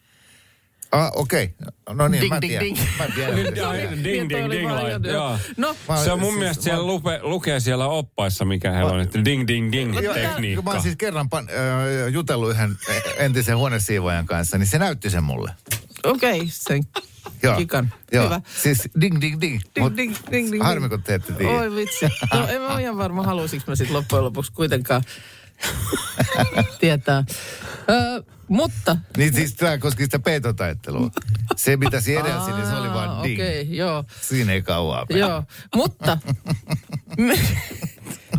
Ah, 0.92 1.12
okei. 1.16 1.44
Okay. 1.62 1.96
No 1.96 2.08
niin, 2.08 2.22
Ding, 2.22 2.34
mä 2.34 2.42
ding, 2.42 2.52
tiedän. 2.52 2.66
ding. 2.66 2.80
Mä. 3.00 3.06
Ding, 3.36 3.56
toi 3.56 3.78
ding, 4.04 4.46
oli 4.46 4.56
ding, 4.58 4.70
vaan 4.70 4.84
lait- 4.84 5.06
jo- 5.08 5.14
joo. 5.14 5.38
No, 5.58 5.76
Mä- 5.90 6.04
Se 6.04 6.12
on 6.12 6.20
mun 6.20 6.30
siis 6.30 6.40
mielestä 6.40 6.62
mä- 6.62 6.64
siellä 6.64 6.84
lupe, 6.88 7.20
lukee 7.22 7.60
siellä 7.60 7.86
oppaissa, 7.88 8.46
mikä 8.46 8.72
heillä 8.72 8.92
on, 8.92 9.00
että 9.02 9.26
ding, 9.26 9.48
ding, 9.48 9.72
ding 9.72 10.00
Joo, 10.02 10.14
tekniikka. 10.14 10.62
Mä 10.62 10.72
oon 10.72 10.82
siis 10.82 10.96
kerran 10.96 11.30
pan, 11.30 11.48
ö, 11.50 12.10
jutellut 12.10 12.50
yhden 12.52 12.78
entisen 13.18 13.58
huonesiivoajan 13.58 14.26
kanssa, 14.26 14.58
niin 14.58 14.68
se 14.68 14.80
näytti 14.80 15.10
sen 15.10 15.24
mulle. 15.24 15.52
okei, 16.04 16.36
okay, 16.36 16.48
sen 16.52 16.84
Joo. 17.44 17.58
kikan. 17.58 17.94
Joo. 18.12 18.26
Hyvä. 18.26 18.42
Siis 18.62 18.90
ding, 19.02 19.22
ding, 19.22 19.42
ding. 19.42 19.62
Ding, 19.76 19.84
Mut 19.86 19.98
ding, 19.98 20.16
ding, 20.32 20.52
ding, 20.52 20.64
Harmi, 20.64 20.82
ding. 20.82 20.90
kun 20.92 21.04
te 21.04 21.14
ette 21.16 21.34
tiedä. 21.34 21.52
Oi 21.52 21.76
vitsi. 21.76 22.06
No 22.34 22.48
en 22.48 22.62
mä 22.62 22.68
ole 22.68 22.82
ihan 22.82 22.98
varma, 22.98 23.24
halusinko 23.24 23.66
mä 23.68 23.76
sitten 23.76 23.98
loppujen 23.98 24.26
lopuksi 24.26 24.52
kuitenkaan 24.52 25.04
tietää. 26.80 27.24
Ö, 27.90 28.24
mutta... 28.48 28.98
Niin 29.18 29.34
siis 29.34 29.54
tämä 29.56 29.78
koski 29.78 30.04
sitä 30.04 30.20
peitotaittelua. 30.20 31.12
Se, 31.56 31.78
mitä 31.78 32.02
siinä 32.02 32.22
edelsi, 32.22 32.52
niin 32.52 32.68
se 32.68 32.76
oli 32.76 32.90
vaan 32.90 33.10
Aa, 33.10 33.24
ding. 33.24 33.40
Okei, 33.40 33.62
okay, 33.62 33.76
joo. 33.76 34.04
Siinä 34.22 34.54
ei 34.54 34.62
kauaa 34.62 35.06
mene. 35.10 35.20
Joo, 35.20 35.44
mutta... 35.76 36.18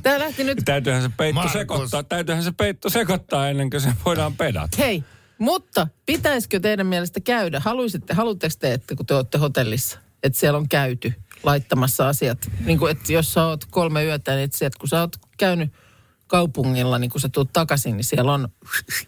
Tämä 0.03 0.19
lähti 0.19 0.45
nyt... 0.45 0.59
Täytyyhän 0.65 1.03
se 1.03 1.11
peitto 1.17 1.35
Markus. 1.35 1.53
sekoittaa, 1.53 2.03
täytyyhän 2.03 2.45
se 2.45 2.53
peitto 2.53 2.91
sekoittaa 2.91 3.49
ennen 3.49 3.71
kuin 3.71 3.81
se 3.81 3.93
voidaan 4.05 4.37
pedata. 4.37 4.77
Hei, 4.79 5.05
mutta 5.43 5.87
pitäisikö 6.07 6.61
teidän 6.61 6.87
mielestä 6.87 7.21
käydä? 7.21 7.61
Haluaisitte, 7.61 8.15
haluatteko 8.15 8.55
te, 8.59 8.73
että 8.73 8.95
kun 8.95 9.07
te 9.07 9.15
olette 9.15 9.39
hotellissa, 9.39 9.99
että 10.23 10.39
siellä 10.39 10.59
on 10.59 10.69
käyty 10.69 11.13
laittamassa 11.43 12.09
asiat? 12.09 12.51
Niin 12.65 12.79
kuin, 12.79 12.91
että 12.91 13.13
jos 13.13 13.33
sä 13.33 13.45
oot 13.45 13.65
kolme 13.65 14.05
yötä, 14.05 14.35
niin 14.35 14.45
että 14.45 14.59
sieltä, 14.59 14.79
kun 14.79 14.89
sä 14.89 15.01
oot 15.01 15.17
käynyt 15.39 15.73
kaupungilla, 16.27 16.99
niin 16.99 17.11
kun 17.11 17.21
sä 17.21 17.29
tulet 17.29 17.53
takaisin, 17.53 17.97
niin 17.97 18.05
siellä 18.05 18.33
on 18.33 18.49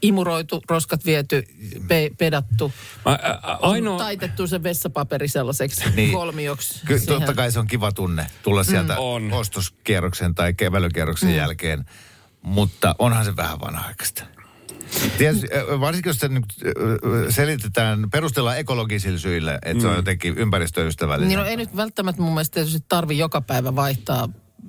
imuroitu, 0.03 0.62
roskat 0.71 1.05
viety, 1.05 1.45
pe- 1.88 2.11
pedattu, 2.19 2.73
Ä, 3.07 3.11
ä, 3.11 3.38
on 3.61 3.73
ainoa, 3.73 3.99
taitettu 3.99 4.47
se 4.47 4.62
vessapaperi 4.62 5.29
sellaiseksi 5.29 5.91
Niin. 5.97 6.12
kolmioksi. 6.12 6.81
Kyllä 6.87 7.00
siihen. 7.00 7.17
totta 7.17 7.35
kai 7.35 7.53
se 7.53 7.59
on 7.59 7.67
kiva 7.67 7.93
tunne 7.93 8.26
tulla 8.43 8.64
sieltä 8.64 8.97
On. 8.99 9.33
ostoskierroksen 9.33 10.35
tai 10.35 10.55
keväilykierroksen 10.55 11.29
mm. 11.29 11.35
jälkeen, 11.37 11.85
mutta 12.43 12.95
onhan 12.99 13.25
se 13.25 13.37
vähän 13.37 13.61
vanha-aikaista. 13.61 14.25
Ö, 15.53 15.81
varsinkin 15.81 16.11
jos 16.11 16.19
se 16.19 16.29
nyt, 16.29 16.45
selitetään, 17.29 18.11
perustellaan 18.11 18.59
ekologisilla 18.59 19.19
syillä, 19.19 19.59
että 19.64 19.81
se 19.81 19.88
on 19.88 19.97
jotenkin 19.97 20.38
ympäristöystävällinen. 20.38 21.29
Niin 21.29 21.38
no 21.38 21.45
ei 21.45 21.57
nyt 21.57 21.76
välttämättä 21.76 22.23
mun 22.23 22.35
mielestä 22.35 22.55
tietysti 22.55 22.85
tarvi 22.88 23.19
joka 23.19 23.41
päivä 23.41 23.76
vaihtaa 23.76 24.29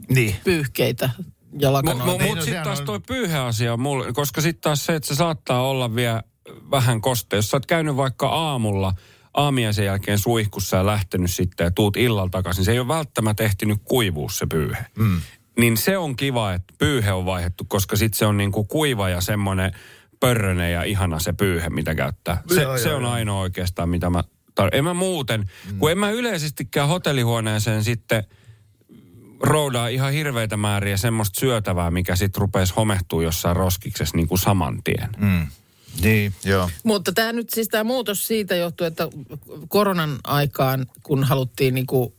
niin. 0.09 0.35
pyyhkeitä 0.43 1.05
ja 1.15 1.19
Mutta 1.51 1.73
lakanoita. 1.73 2.05
mut, 2.05 2.17
Niin, 2.19 2.29
mut 2.29 2.37
no 2.37 2.43
sitten 2.43 2.63
taas 2.63 2.79
on- 2.79 2.85
toi 2.85 2.99
pyyheasia 2.99 3.73
on 3.73 3.79
mulle, 3.79 4.13
koska 4.13 4.41
sitten 4.41 4.61
taas 4.61 4.85
se, 4.85 4.95
että 4.95 5.07
se 5.07 5.15
saattaa 5.15 5.67
olla 5.69 5.95
vielä 5.95 6.23
vähän 6.71 7.01
koste. 7.01 7.35
Jos 7.35 7.49
sä 7.49 7.57
oot 7.57 7.65
käynyt 7.65 7.95
vaikka 7.95 8.27
aamulla 8.27 8.93
aamiaisen 9.33 9.85
jälkeen 9.85 10.19
suihkussa 10.19 10.77
ja 10.77 10.85
lähtenyt 10.85 11.31
sitten 11.31 11.65
ja 11.65 11.71
tuut 11.71 11.97
illalla 11.97 12.29
takaisin, 12.29 12.65
se 12.65 12.71
ei 12.71 12.79
ole 12.79 12.87
välttämättä 12.87 13.43
ehtinyt 13.43 13.81
kuivua 13.83 14.29
se 14.29 14.45
pyyhe. 14.45 14.85
Mm. 14.97 15.21
Niin 15.59 15.77
se 15.77 15.97
on 15.97 16.15
kiva, 16.15 16.53
että 16.53 16.73
pyyhe 16.77 17.11
on 17.13 17.25
vaihdettu, 17.25 17.65
koska 17.67 17.95
sitten 17.95 18.17
se 18.17 18.25
on 18.25 18.37
niinku 18.37 18.63
kuiva 18.63 19.09
ja 19.09 19.21
semmoinen 19.21 19.71
pörrönen 20.19 20.73
ja 20.73 20.83
ihana 20.83 21.19
se 21.19 21.33
pyyhe, 21.33 21.69
mitä 21.69 21.95
käyttää. 21.95 22.41
Se, 22.53 22.61
Joo, 22.61 22.77
se 22.77 22.89
joo, 22.89 22.97
on 22.97 23.03
joo. 23.03 23.11
ainoa 23.11 23.39
oikeastaan, 23.39 23.89
mitä 23.89 24.09
mä 24.09 24.23
tar- 24.61 24.69
En 24.71 24.83
mä 24.83 24.93
muuten, 24.93 25.49
mm. 25.71 25.79
kun 25.79 25.91
en 25.91 25.97
mä 25.97 26.09
yleisestikään 26.09 26.87
hotellihuoneeseen 26.87 27.83
sitten 27.83 28.23
roudaa 29.39 29.87
ihan 29.87 30.13
hirveitä 30.13 30.57
määriä 30.57 30.97
semmoista 30.97 31.39
syötävää, 31.39 31.91
mikä 31.91 32.15
sitten 32.15 32.41
rupeisi 32.41 32.73
homehtuu 32.75 33.21
jossain 33.21 33.55
roskiksessa 33.55 34.17
niin 34.17 34.27
kuin 34.27 34.39
saman 34.39 34.83
tien. 34.83 35.09
Mm. 35.17 35.47
Niin, 36.01 36.33
joo. 36.45 36.69
Mutta 36.83 37.13
tämä 37.13 37.33
nyt 37.33 37.49
siis 37.49 37.67
tämä 37.67 37.83
muutos 37.83 38.27
siitä 38.27 38.55
johtuu, 38.55 38.87
että 38.87 39.07
koronan 39.67 40.19
aikaan, 40.23 40.85
kun 41.03 41.23
haluttiin 41.23 41.73
niinku 41.73 42.15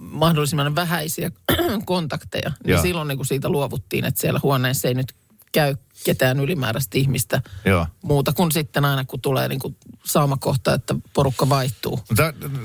mahdollisimman 0.00 0.74
vähäisiä 0.74 1.30
kontakteja, 1.84 2.52
niin 2.64 2.72
Joo. 2.72 2.82
silloin 2.82 3.08
niinku 3.08 3.24
siitä 3.24 3.48
luovuttiin, 3.48 4.04
että 4.04 4.20
siellä 4.20 4.40
huoneessa 4.42 4.88
ei 4.88 4.94
nyt 4.94 5.14
käy 5.52 5.76
ketään 6.04 6.40
ylimääräistä 6.40 6.98
ihmistä 6.98 7.42
Joo. 7.64 7.86
muuta 8.02 8.32
kuin 8.32 8.52
sitten 8.52 8.84
aina, 8.84 9.04
kun 9.04 9.20
tulee 9.20 9.48
niinku 9.48 9.76
saumakohta, 10.04 10.74
että 10.74 10.94
porukka 11.12 11.48
vaihtuu. 11.48 12.00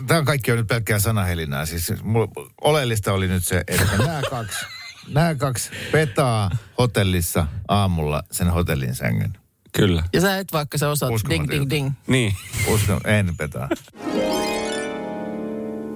Tämä 0.07 0.19
on 0.19 0.25
kaikki 0.25 0.51
on 0.51 0.57
nyt 0.57 0.67
pelkkää 0.67 0.99
sanahelinää. 0.99 1.65
Siis 1.65 1.93
mulla, 2.03 2.27
oleellista 2.61 3.13
oli 3.13 3.27
nyt 3.27 3.45
se, 3.45 3.63
että 3.67 3.97
nämä 3.97 4.21
kaksi, 4.29 4.65
nämä 5.13 5.35
kaksi 5.35 5.69
petaa 5.91 6.51
hotellissa 6.77 7.47
aamulla 7.67 8.23
sen 8.31 8.49
hotellin 8.49 8.95
sängyn. 8.95 9.37
Kyllä. 9.71 10.03
Ja 10.13 10.21
sä 10.21 10.37
et 10.37 10.47
vaikka 10.53 10.77
sä 10.77 10.89
osaat 10.89 11.13
Uskomaton 11.13 11.49
ding 11.49 11.69
ding 11.69 11.69
ding. 11.69 11.91
Niin. 12.07 12.35
Uskon, 12.67 13.01
en 13.05 13.37
petaa. 13.37 13.69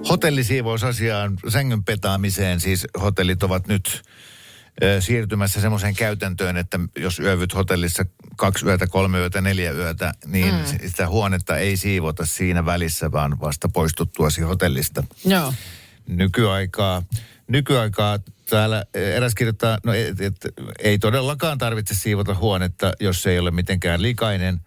Hotellisiivousasiaan, 0.08 1.38
sängyn 1.48 1.84
petaamiseen, 1.84 2.60
siis 2.60 2.86
hotellit 3.02 3.42
ovat 3.42 3.66
nyt 3.66 4.02
siirtymässä 5.00 5.60
semmoiseen 5.60 5.94
käytäntöön, 5.94 6.56
että 6.56 6.80
jos 6.98 7.18
yövyt 7.18 7.54
hotellissa 7.54 8.04
kaksi 8.36 8.66
yötä, 8.66 8.86
kolme 8.86 9.18
yötä, 9.18 9.40
neljä 9.40 9.72
yötä, 9.72 10.14
niin 10.26 10.54
mm. 10.54 10.88
sitä 10.88 11.08
huonetta 11.08 11.56
ei 11.56 11.76
siivota 11.76 12.26
siinä 12.26 12.66
välissä, 12.66 13.12
vaan 13.12 13.40
vasta 13.40 13.68
poistuttuasi 13.68 14.40
hotellista. 14.40 15.04
Joo. 15.24 15.54
Nykyaikaa, 16.06 17.02
nykyaikaa 17.48 18.18
täällä 18.50 18.84
eräs 18.94 19.34
kirjoittaa, 19.34 19.78
no 19.84 19.92
et, 19.92 20.20
et, 20.20 20.36
ei 20.78 20.98
todellakaan 20.98 21.58
tarvitse 21.58 21.94
siivota 21.94 22.34
huonetta, 22.34 22.92
jos 23.00 23.22
se 23.22 23.30
ei 23.30 23.38
ole 23.38 23.50
mitenkään 23.50 24.02
likainen, 24.02 24.60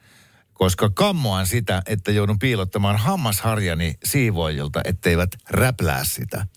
koska 0.53 0.89
kammoan 0.89 1.47
sitä, 1.47 1.81
että 1.85 2.11
joudun 2.11 2.39
piilottamaan 2.39 2.97
hammasharjani 2.97 3.93
siivoojilta, 4.03 4.81
etteivät 4.85 5.29
räplää 5.49 6.03
sitä. 6.03 6.47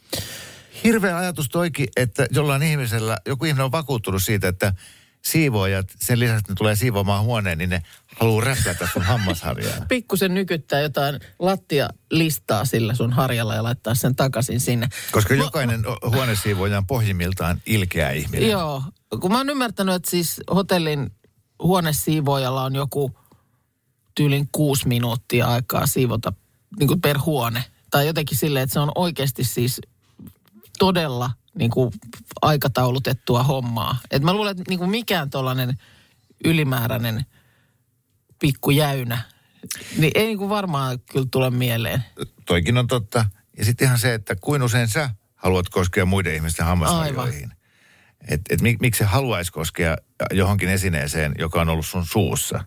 Hirveä 0.84 1.16
ajatus 1.16 1.48
toikin, 1.48 1.88
että 1.96 2.26
jollain 2.30 2.62
ihmisellä, 2.62 3.18
joku 3.26 3.44
ihminen 3.44 3.64
on 3.64 3.72
vakuuttunut 3.72 4.22
siitä, 4.22 4.48
että 4.48 4.72
siivoojat, 5.24 5.86
sen 6.00 6.20
lisäksi 6.20 6.38
että 6.38 6.52
ne 6.52 6.56
tulee 6.56 6.76
siivoamaan 6.76 7.24
huoneen, 7.24 7.58
niin 7.58 7.70
ne 7.70 7.82
haluaa 8.20 8.44
räplätä 8.44 8.88
sun 8.92 9.02
hammasharjaa. 9.02 9.74
Pikkusen 9.88 10.34
nykyttää 10.34 10.80
jotain 10.80 11.20
lattia-listaa 11.38 12.64
sillä 12.64 12.94
sun 12.94 13.12
harjalla 13.12 13.54
ja 13.54 13.62
laittaa 13.62 13.94
sen 13.94 14.16
takaisin 14.16 14.60
sinne. 14.60 14.88
Koska 15.12 15.34
jokainen 15.34 15.84
huonesiivooja 16.10 16.78
on 16.78 16.86
pohjimmiltaan 16.86 17.62
ilkeä 17.66 18.10
ihminen. 18.10 18.50
Joo, 18.50 18.82
kun 19.20 19.32
mä 19.32 19.38
oon 19.38 19.50
ymmärtänyt, 19.50 19.94
että 19.94 20.10
siis 20.10 20.40
hotellin 20.54 21.10
huonesiivoojalla 21.62 22.62
on 22.62 22.74
joku 22.74 23.18
tyylin 24.14 24.48
kuusi 24.52 24.88
minuuttia 24.88 25.46
aikaa 25.46 25.86
siivota 25.86 26.32
niin 26.78 26.88
kuin 26.88 27.00
per 27.00 27.18
huone. 27.18 27.64
Tai 27.90 28.06
jotenkin 28.06 28.38
silleen, 28.38 28.62
että 28.62 28.74
se 28.74 28.80
on 28.80 28.92
oikeasti 28.94 29.44
siis 29.44 29.80
todella 30.78 31.30
niin 31.54 31.70
kuin 31.70 31.92
aikataulutettua 32.42 33.42
hommaa. 33.42 33.98
Et 34.10 34.22
mä 34.22 34.32
luulen, 34.32 34.50
että 34.50 34.64
niin 34.68 34.78
kuin 34.78 34.90
mikään 34.90 35.30
tollainen 35.30 35.74
ylimääräinen 36.44 37.26
pikkujäynä, 38.38 39.18
niin 39.98 40.12
ei 40.14 40.26
niin 40.26 40.38
kuin 40.38 40.50
varmaan 40.50 40.98
kyllä 41.12 41.26
tule 41.30 41.50
mieleen. 41.50 42.04
Toikin 42.46 42.78
on 42.78 42.86
totta. 42.86 43.24
Ja 43.58 43.64
sitten 43.64 43.86
ihan 43.86 43.98
se, 43.98 44.14
että 44.14 44.36
kuin 44.40 44.62
usein 44.62 44.88
sä 44.88 45.10
haluat 45.34 45.68
koskea 45.68 46.04
muiden 46.06 46.34
ihmisten 46.34 46.66
hammasharjoihin. 46.66 47.52
Et, 48.28 48.40
et 48.50 48.60
mik, 48.60 48.80
miksi 48.80 48.98
se 48.98 49.04
haluaisi 49.04 49.52
koskea 49.52 49.96
johonkin 50.32 50.68
esineeseen, 50.68 51.34
joka 51.38 51.60
on 51.60 51.68
ollut 51.68 51.86
sun 51.86 52.06
suussa. 52.06 52.64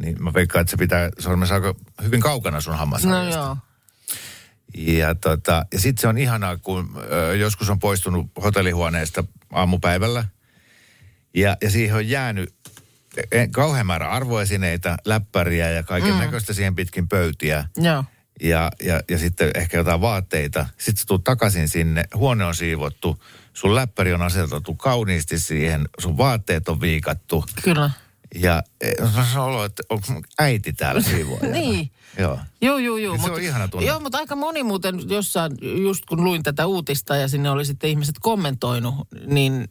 Niin 0.00 0.22
mä 0.22 0.34
veikkaan, 0.34 0.60
että 0.60 0.70
se 0.70 0.76
pitää 0.76 1.10
sormensa 1.18 1.54
aika 1.54 1.74
hyvin 2.02 2.20
kaukana 2.20 2.60
sun 2.60 2.72
No 2.72 2.78
hammasharjasta. 2.78 3.40
joo. 3.40 3.56
Ja, 4.74 5.14
tota, 5.14 5.66
ja 5.72 5.80
sitten 5.80 6.00
se 6.00 6.08
on 6.08 6.18
ihanaa, 6.18 6.56
kun 6.56 7.02
ö, 7.10 7.36
joskus 7.36 7.70
on 7.70 7.78
poistunut 7.78 8.26
hotellihuoneesta 8.42 9.24
aamupäivällä. 9.52 10.24
Ja, 11.34 11.56
ja 11.62 11.70
siihen 11.70 11.96
on 11.96 12.08
jäänyt 12.08 12.54
kauhean 13.52 13.86
määrä 13.86 14.10
arvoesineitä, 14.10 14.96
läppäriä 15.04 15.70
ja 15.70 15.82
kaiken 15.82 16.18
näköistä 16.18 16.52
siihen 16.52 16.74
pitkin 16.74 17.08
pöytiä. 17.08 17.64
Joo. 17.76 18.04
Ja, 18.42 18.70
ja, 18.82 19.00
ja 19.10 19.18
sitten 19.18 19.50
ehkä 19.54 19.76
jotain 19.76 20.00
vaatteita. 20.00 20.66
Sitten 20.78 21.06
tulet 21.06 21.24
takaisin 21.24 21.68
sinne, 21.68 22.04
huone 22.14 22.44
on 22.44 22.54
siivottu, 22.54 23.22
sun 23.52 23.74
läppäri 23.74 24.14
on 24.14 24.22
asetettu 24.22 24.74
kauniisti 24.74 25.38
siihen, 25.38 25.88
sun 25.98 26.16
vaatteet 26.16 26.68
on 26.68 26.80
viikattu. 26.80 27.44
Kyllä. 27.62 27.90
Ja 28.34 28.62
eh, 28.80 28.94
on 29.00 29.10
sellainen 29.10 29.38
olo, 29.38 29.64
että 29.64 29.82
onko 29.88 30.12
mun 30.12 30.22
äiti 30.38 30.72
täällä 30.72 31.00
siivoajana. 31.00 31.48
Niin. 31.58 31.90
Joo. 32.18 32.38
Joo, 32.62 32.78
joo, 32.78 32.96
joo. 32.96 33.18
Se 33.18 33.30
on 33.30 33.42
ihana 33.42 33.68
tunne. 33.68 33.86
Joo, 33.86 34.00
mutta 34.00 34.18
aika 34.18 34.36
moni 34.36 34.62
muuten 34.62 35.00
jossain, 35.08 35.52
just 35.82 36.04
kun 36.04 36.24
luin 36.24 36.42
tätä 36.42 36.66
uutista 36.66 37.16
ja 37.16 37.28
sinne 37.28 37.50
oli 37.50 37.64
sitten 37.64 37.90
ihmiset 37.90 38.14
kommentoinut, 38.20 38.94
niin 39.26 39.68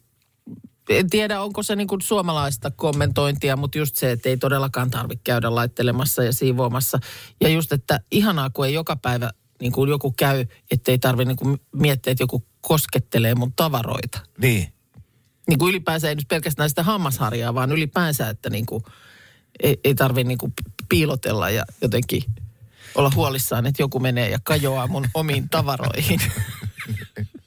en 0.88 1.10
tiedä, 1.10 1.40
onko 1.40 1.62
se 1.62 1.76
niin 1.76 1.88
kuin 1.88 2.00
suomalaista 2.00 2.70
kommentointia, 2.70 3.56
mutta 3.56 3.78
just 3.78 3.96
se, 3.96 4.10
että 4.10 4.28
ei 4.28 4.36
todellakaan 4.36 4.90
tarvitse 4.90 5.20
käydä 5.24 5.54
laittelemassa 5.54 6.24
ja 6.24 6.32
siivoamassa. 6.32 6.98
Ja 7.40 7.48
just, 7.48 7.72
että 7.72 8.00
ihanaa, 8.10 8.50
kun 8.50 8.66
ei 8.66 8.74
joka 8.74 8.96
päivä 8.96 9.30
niin 9.60 9.72
kuin 9.72 9.90
joku 9.90 10.12
käy, 10.12 10.46
ettei 10.70 10.98
tarvitse 10.98 11.28
niin 11.28 11.36
kuin 11.36 11.60
miettiä, 11.74 12.10
että 12.10 12.22
joku 12.22 12.46
koskettelee 12.60 13.34
mun 13.34 13.52
tavaroita. 13.56 14.20
Niin. 14.38 14.72
Niin 15.48 15.58
kuin 15.58 15.70
ylipäänsä 15.70 16.08
ei 16.08 16.14
nyt 16.14 16.28
pelkästään 16.28 16.68
sitä 16.68 16.82
hammasharjaa, 16.82 17.54
vaan 17.54 17.72
ylipäänsä, 17.72 18.28
että 18.28 18.50
niin 18.50 18.66
kuin 18.66 18.84
ei, 19.62 19.80
ei 19.84 19.94
tarvitse 19.94 20.28
niin 20.28 20.38
kuin 20.38 20.52
piilotella 20.88 21.50
ja 21.50 21.64
jotenkin 21.82 22.22
olla 22.94 23.12
huolissaan, 23.14 23.66
että 23.66 23.82
joku 23.82 24.00
menee 24.00 24.28
ja 24.28 24.38
kajoaa 24.42 24.86
mun 24.86 25.06
omiin 25.14 25.48
tavaroihin. 25.48 26.20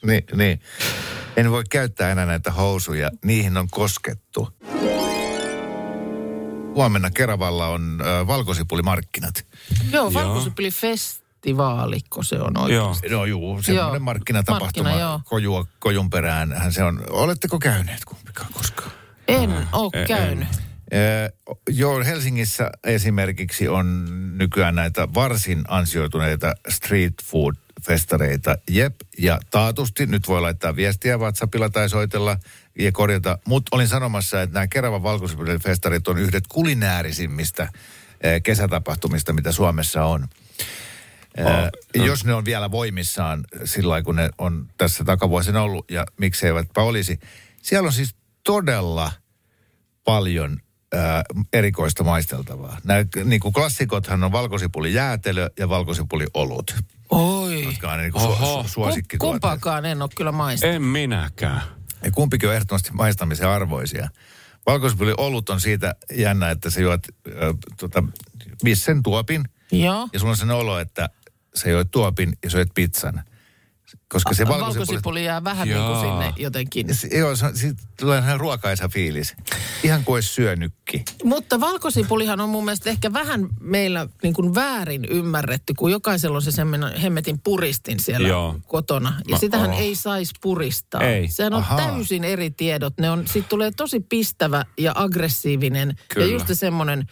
Niin, 0.05 0.23
niin. 0.35 0.61
En 1.37 1.51
voi 1.51 1.63
käyttää 1.69 2.11
enää 2.11 2.25
näitä 2.25 2.51
housuja. 2.51 3.11
Niihin 3.25 3.57
on 3.57 3.69
koskettu. 3.69 4.49
Huomenna 6.75 7.11
Keravalla 7.11 7.67
on 7.67 8.01
äh, 8.01 8.27
valkosipulimarkkinat. 8.27 9.45
Joo, 9.91 10.13
valkosipuli 10.13 10.71
festivaalikko 11.43 12.23
se 12.23 12.35
on 12.41 12.57
oikeasti. 12.57 13.07
Joo. 13.07 13.19
No 13.19 13.25
juu, 13.25 13.61
semmoinen 13.61 13.91
Joo. 13.93 13.99
markkinatapahtuma 13.99 14.89
Markkina, 14.89 15.09
joo. 15.09 15.21
kojua, 15.25 15.65
kojun 15.79 16.09
perään. 16.09 16.53
Hän 16.53 16.73
se 16.73 16.83
on. 16.83 17.01
Oletteko 17.09 17.59
käyneet 17.59 18.05
kumpikaan 18.05 18.53
koskaan? 18.53 18.91
En 19.27 19.67
ole 19.71 19.89
en. 19.93 20.07
käynyt. 20.07 20.47
Ee, 20.91 21.29
joo, 21.69 22.03
Helsingissä 22.05 22.71
esimerkiksi 22.83 23.67
on 23.67 24.05
nykyään 24.37 24.75
näitä 24.75 25.07
varsin 25.13 25.63
ansioituneita 25.67 26.53
street 26.69 27.13
food 27.23 27.55
festareita. 27.81 28.55
Jep, 28.69 28.95
ja 29.17 29.39
taatusti 29.51 30.05
nyt 30.05 30.27
voi 30.27 30.41
laittaa 30.41 30.75
viestiä 30.75 31.17
WhatsAppilla 31.17 31.69
tai 31.69 31.89
soitella 31.89 32.37
ja 32.79 32.91
korjata. 32.91 33.37
Mutta 33.47 33.75
olin 33.75 33.87
sanomassa, 33.87 34.41
että 34.41 34.53
nämä 34.53 34.67
Keravan 34.67 35.01
festarit 35.63 36.07
on 36.07 36.17
yhdet 36.17 36.43
kulinaarisimmista 36.47 37.67
ee, 38.21 38.39
kesätapahtumista, 38.39 39.33
mitä 39.33 39.51
Suomessa 39.51 40.05
on. 40.05 40.27
Oh, 41.37 42.03
jos 42.05 42.25
ne 42.25 42.33
on 42.33 42.45
vielä 42.45 42.71
voimissaan 42.71 43.43
sillä 43.65 43.89
lailla, 43.89 44.05
kun 44.05 44.15
ne 44.15 44.29
on 44.37 44.67
tässä 44.77 45.03
takavuosina 45.03 45.61
ollut 45.61 45.91
ja 45.91 46.05
mikseivät 46.17 46.67
olisi. 46.77 47.19
Siellä 47.61 47.87
on 47.87 47.93
siis 47.93 48.15
todella 48.43 49.11
paljon 50.05 50.57
ää, 50.93 51.23
erikoista 51.53 52.03
maisteltavaa. 52.03 52.77
Nämä 52.83 53.05
niin 53.23 53.39
kuin 53.39 53.53
klassikothan 53.53 54.23
on 54.23 54.31
valkosipuli 54.31 54.93
jäätelö 54.93 55.49
ja 55.59 55.69
valkosipuli 55.69 56.27
olut, 56.33 56.75
Oi. 57.09 57.63
jotka 57.63 57.91
on 57.91 57.99
niin 57.99 58.11
kuin 58.11 58.23
Oho. 58.23 58.61
su- 58.61 58.67
suosikkituotteet. 58.67 59.31
Kumpaakaan 59.41 59.85
en 59.85 60.01
ole 60.01 60.09
kyllä 60.15 60.31
maistanut. 60.31 60.75
En 60.75 60.81
minäkään. 60.81 61.61
Ja 62.05 62.11
kumpikin 62.11 62.49
on 62.49 62.55
ehdottomasti 62.55 62.91
maistamisen 62.93 63.49
arvoisia. 63.49 64.09
Valkosipuli 64.65 65.13
olut 65.17 65.49
on 65.49 65.61
siitä 65.61 65.95
jännä, 66.11 66.51
että 66.51 66.69
sä 66.69 66.81
juot 66.81 67.07
äh, 67.27 67.33
tota, 67.77 68.03
vissen 68.63 69.03
tuopin 69.03 69.43
Joo. 69.71 70.09
ja 70.13 70.19
sulla 70.19 70.31
on 70.31 70.37
sen 70.37 70.51
olo, 70.51 70.79
että 70.79 71.09
sä 71.55 71.69
joit 71.69 71.91
tuopin 71.91 72.33
ja 72.43 72.49
söit 72.49 72.69
pizzan. 72.75 73.23
Koska 74.07 74.33
se 74.33 74.47
valkosipuli... 74.47 74.77
Valkosipuli 74.77 75.25
jää 75.25 75.43
vähän 75.43 75.67
niin 75.67 75.85
kuin 75.85 75.99
sinne 75.99 76.33
jotenkin. 76.37 76.95
Se- 76.95 77.17
Joo, 77.17 77.35
se, 77.35 77.45
siitä 77.53 77.83
tulee 77.99 78.19
ihan 78.19 78.39
ruokaisa 78.39 78.89
fiilis. 78.89 79.35
Ihan 79.83 80.03
kuin 80.03 80.13
olisi 80.13 80.27
syönytkin. 80.29 81.03
Mutta 81.23 81.59
valkosipulihan 81.59 82.39
on 82.39 82.49
mun 82.49 82.65
mielestä 82.65 82.89
ehkä 82.89 83.13
vähän 83.13 83.47
meillä 83.59 84.07
niin 84.23 84.33
kuin 84.33 84.55
väärin 84.55 85.05
ymmärretty, 85.05 85.73
kun 85.77 85.91
jokaisella 85.91 86.35
on 86.35 86.41
se 86.41 86.51
semmoinen 86.51 86.97
hemmetin 86.99 87.39
puristin 87.39 87.99
siellä 87.99 88.27
Joo. 88.27 88.59
kotona. 88.67 89.13
Ja 89.27 89.31
Mä- 89.31 89.37
sitähän 89.39 89.69
oh. 89.71 89.79
ei 89.79 89.95
saisi 89.95 90.33
puristaa. 90.41 91.01
Ei. 91.01 91.27
Sehän 91.27 91.53
on 91.53 91.59
Ahaa. 91.59 91.77
täysin 91.77 92.23
eri 92.23 92.51
tiedot. 92.51 92.93
Ne 92.99 93.09
on, 93.09 93.27
siitä 93.27 93.49
tulee 93.49 93.71
tosi 93.77 93.99
pistävä 93.99 94.65
ja 94.77 94.91
aggressiivinen. 94.95 95.95
Kyllä. 96.13 96.27
Ja 96.27 96.33
just 96.33 96.47
se 96.47 96.55
semmoinen, 96.55 97.07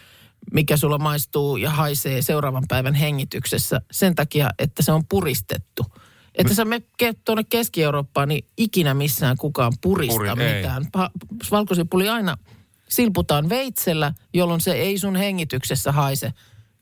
mikä 0.53 0.77
sulla 0.77 0.97
maistuu 0.97 1.57
ja 1.57 1.69
haisee 1.69 2.21
seuraavan 2.21 2.63
päivän 2.67 2.93
hengityksessä 2.93 3.81
sen 3.91 4.15
takia, 4.15 4.49
että 4.59 4.83
se 4.83 4.91
on 4.91 5.03
puristettu. 5.09 5.85
Että 6.35 6.53
sä 6.53 6.65
me 6.65 6.81
tuonne 7.25 7.43
Keski-Eurooppaan, 7.43 8.29
niin 8.29 8.45
ikinä 8.57 8.93
missään 8.93 9.37
kukaan 9.37 9.73
purista 9.81 10.17
Puri- 10.17 10.55
mitään. 10.55 10.83
Pa- 10.97 11.11
valkosipuli 11.51 12.09
aina 12.09 12.37
silputaan 12.89 13.49
veitsellä, 13.49 14.13
jolloin 14.33 14.61
se 14.61 14.71
ei 14.71 14.97
sun 14.97 15.15
hengityksessä 15.15 15.91
haise 15.91 16.33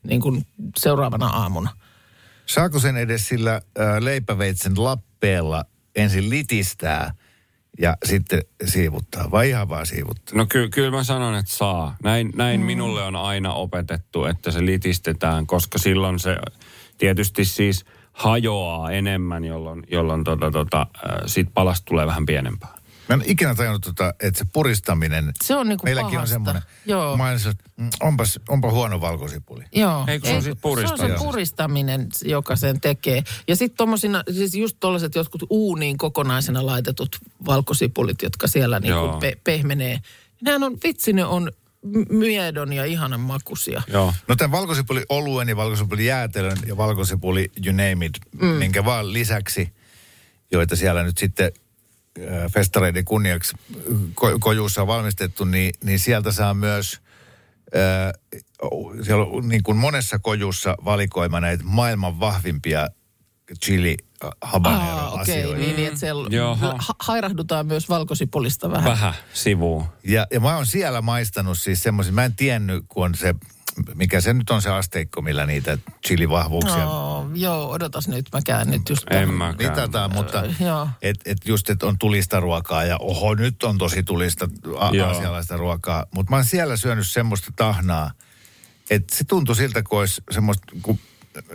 niin 0.02 0.20
kuin 0.20 0.46
seuraavana 0.78 1.26
aamuna. 1.26 1.70
Saako 2.46 2.78
sen 2.78 2.96
edes 2.96 3.28
sillä 3.28 3.54
äh, 3.54 3.62
leipäveitsen 4.00 4.84
lappeella 4.84 5.64
ensin 5.96 6.30
litistää 6.30 7.14
ja 7.80 7.96
sitten 8.04 8.42
siivuttaa? 8.64 9.30
Vai 9.30 9.48
ihan 9.48 9.68
vaan 9.68 9.86
siivuttaa? 9.86 10.38
No 10.38 10.46
ky- 10.46 10.68
kyllä 10.68 10.90
mä 10.90 11.04
sanon, 11.04 11.34
että 11.34 11.52
saa. 11.52 11.96
Näin, 12.02 12.32
näin 12.34 12.60
mm. 12.60 12.66
minulle 12.66 13.02
on 13.02 13.16
aina 13.16 13.52
opetettu, 13.52 14.24
että 14.24 14.50
se 14.50 14.66
litistetään, 14.66 15.46
koska 15.46 15.78
silloin 15.78 16.18
se 16.18 16.36
tietysti 16.98 17.44
siis 17.44 17.84
hajoaa 18.12 18.90
enemmän, 18.90 19.44
jolloin, 19.44 19.82
jolloin 19.90 20.24
tota, 20.24 20.50
tota, 20.50 20.80
äh, 20.80 21.20
siitä 21.26 21.50
palasta 21.54 21.84
tulee 21.84 22.06
vähän 22.06 22.26
pienempää. 22.26 22.79
Mä 23.16 23.22
en 23.22 23.30
ikinä 23.30 23.54
tajunnut, 23.54 23.82
tota, 23.82 24.14
että 24.20 24.38
se 24.38 24.44
puristaminen... 24.52 25.32
Se 25.44 25.56
on 25.56 25.68
niinku 25.68 25.84
Meilläkin 25.84 26.10
pahasta. 26.10 26.20
on 26.22 26.28
semmoinen. 26.28 26.62
Joo. 26.86 27.16
Mä 27.16 27.30
olisin, 27.30 27.50
että 27.50 27.64
mm, 27.76 27.90
onpas, 28.00 28.40
onpa 28.48 28.70
huono 28.70 29.00
valkosipuli. 29.00 29.64
Joo. 29.72 30.04
Ei, 30.08 30.20
kun 30.20 30.28
se 30.28 30.36
on 30.36 30.42
sit 30.42 30.46
Se 30.46 30.50
on 30.50 30.60
puristaminen. 30.62 31.18
se 31.18 31.24
puristaminen, 31.24 32.08
joka 32.24 32.56
sen 32.56 32.80
tekee. 32.80 33.22
Ja 33.48 33.56
sitten 33.56 33.76
tuommoisina, 33.76 34.22
siis 34.34 34.54
just 34.54 34.76
tuollaiset 34.80 35.14
jotkut 35.14 35.42
uuniin 35.50 35.98
kokonaisena 35.98 36.66
laitetut 36.66 37.16
valkosipulit, 37.46 38.22
jotka 38.22 38.46
siellä 38.46 38.80
niinku 38.80 39.18
pe- 39.20 39.36
pehmenee. 39.44 39.98
Nehän 40.42 40.62
on, 40.62 40.78
vitsi 40.84 41.12
ne 41.12 41.24
on 41.24 41.52
miedon 42.08 42.72
ja 42.72 42.84
ihanan 42.84 43.20
makuisia. 43.20 43.82
Joo. 43.88 44.14
No 44.28 44.36
tämän 44.36 44.52
valkosipuli 44.52 45.04
oluen 45.08 45.48
ja 45.48 45.56
valkosipuli 45.56 46.06
jäätelön 46.06 46.58
ja 46.66 46.76
valkosipuli 46.76 47.52
you 47.66 47.72
name 47.72 48.06
it, 48.06 48.18
mm. 48.40 48.46
minkä 48.46 48.84
vaan 48.84 49.12
lisäksi, 49.12 49.72
joita 50.52 50.76
siellä 50.76 51.02
nyt 51.02 51.18
sitten 51.18 51.52
festareiden 52.54 53.04
kunniaksi 53.04 53.56
ko- 54.20 54.38
kojuussa 54.40 54.82
on 54.82 54.86
valmistettu, 54.86 55.44
niin, 55.44 55.74
niin 55.84 55.98
sieltä 55.98 56.32
saa 56.32 56.54
myös, 56.54 57.00
äh, 57.76 58.40
siellä 59.02 59.24
on 59.24 59.48
niin 59.48 59.62
kuin 59.62 59.76
monessa 59.76 60.18
kojussa 60.18 60.76
valikoima 60.84 61.40
näitä 61.40 61.64
maailman 61.64 62.20
vahvimpia 62.20 62.88
chili 63.62 63.96
habanero 64.42 64.82
Aa, 64.82 65.10
okei, 65.10 65.22
asioita. 65.22 65.58
niin, 65.60 65.76
niin 65.76 65.88
että 65.88 66.00
siellä 66.00 66.28
Jaha. 66.30 66.74
ha- 66.78 66.94
hairahdutaan 66.98 67.66
myös 67.66 67.88
valkosipulista 67.88 68.70
vähän. 68.70 68.84
Vähän 68.90 69.14
sivuun. 69.32 69.84
Ja, 70.04 70.26
ja 70.32 70.40
mä 70.40 70.56
oon 70.56 70.66
siellä 70.66 71.02
maistanut 71.02 71.58
siis 71.58 71.82
semmoisia, 71.82 72.12
mä 72.12 72.24
en 72.24 72.34
tiennyt, 72.36 72.84
kun 72.88 73.04
on 73.04 73.14
se, 73.14 73.34
mikä 73.94 74.20
se 74.20 74.32
nyt 74.34 74.50
on 74.50 74.62
se 74.62 74.70
asteikko, 74.70 75.22
millä 75.22 75.46
niitä 75.46 75.78
chilivahvuuksia 76.06 76.84
No, 76.84 77.30
joo, 77.34 77.70
odotas 77.70 78.08
nyt, 78.08 78.26
mä 78.32 78.40
käyn 78.46 78.70
nyt 78.70 78.88
just 78.88 79.02
En 79.10 79.34
mäkään. 79.34 79.70
mitataan, 79.70 80.12
mutta 80.14 80.38
Äh, 80.38 80.62
joo. 80.62 80.88
et, 81.02 81.16
et 81.24 81.38
just, 81.46 81.70
että 81.70 81.86
on 81.86 81.98
tulista 81.98 82.40
ruokaa 82.40 82.84
ja 82.84 82.96
oho, 82.98 83.34
nyt 83.34 83.62
on 83.62 83.78
tosi 83.78 84.02
tulista 84.02 84.48
a- 84.78 84.90
Joo. 84.96 85.08
aasialaista 85.08 85.56
ruokaa. 85.56 86.06
Mutta 86.14 86.30
mä 86.30 86.36
oon 86.36 86.44
siellä 86.44 86.76
syönyt 86.76 87.06
semmoista 87.08 87.52
tahnaa, 87.56 88.10
että 88.90 89.16
se 89.16 89.24
tuntui 89.24 89.56
siltä, 89.56 89.82
kun 89.82 89.98
olisi 89.98 90.22
semmoista 90.30 90.66
kuin 90.82 91.00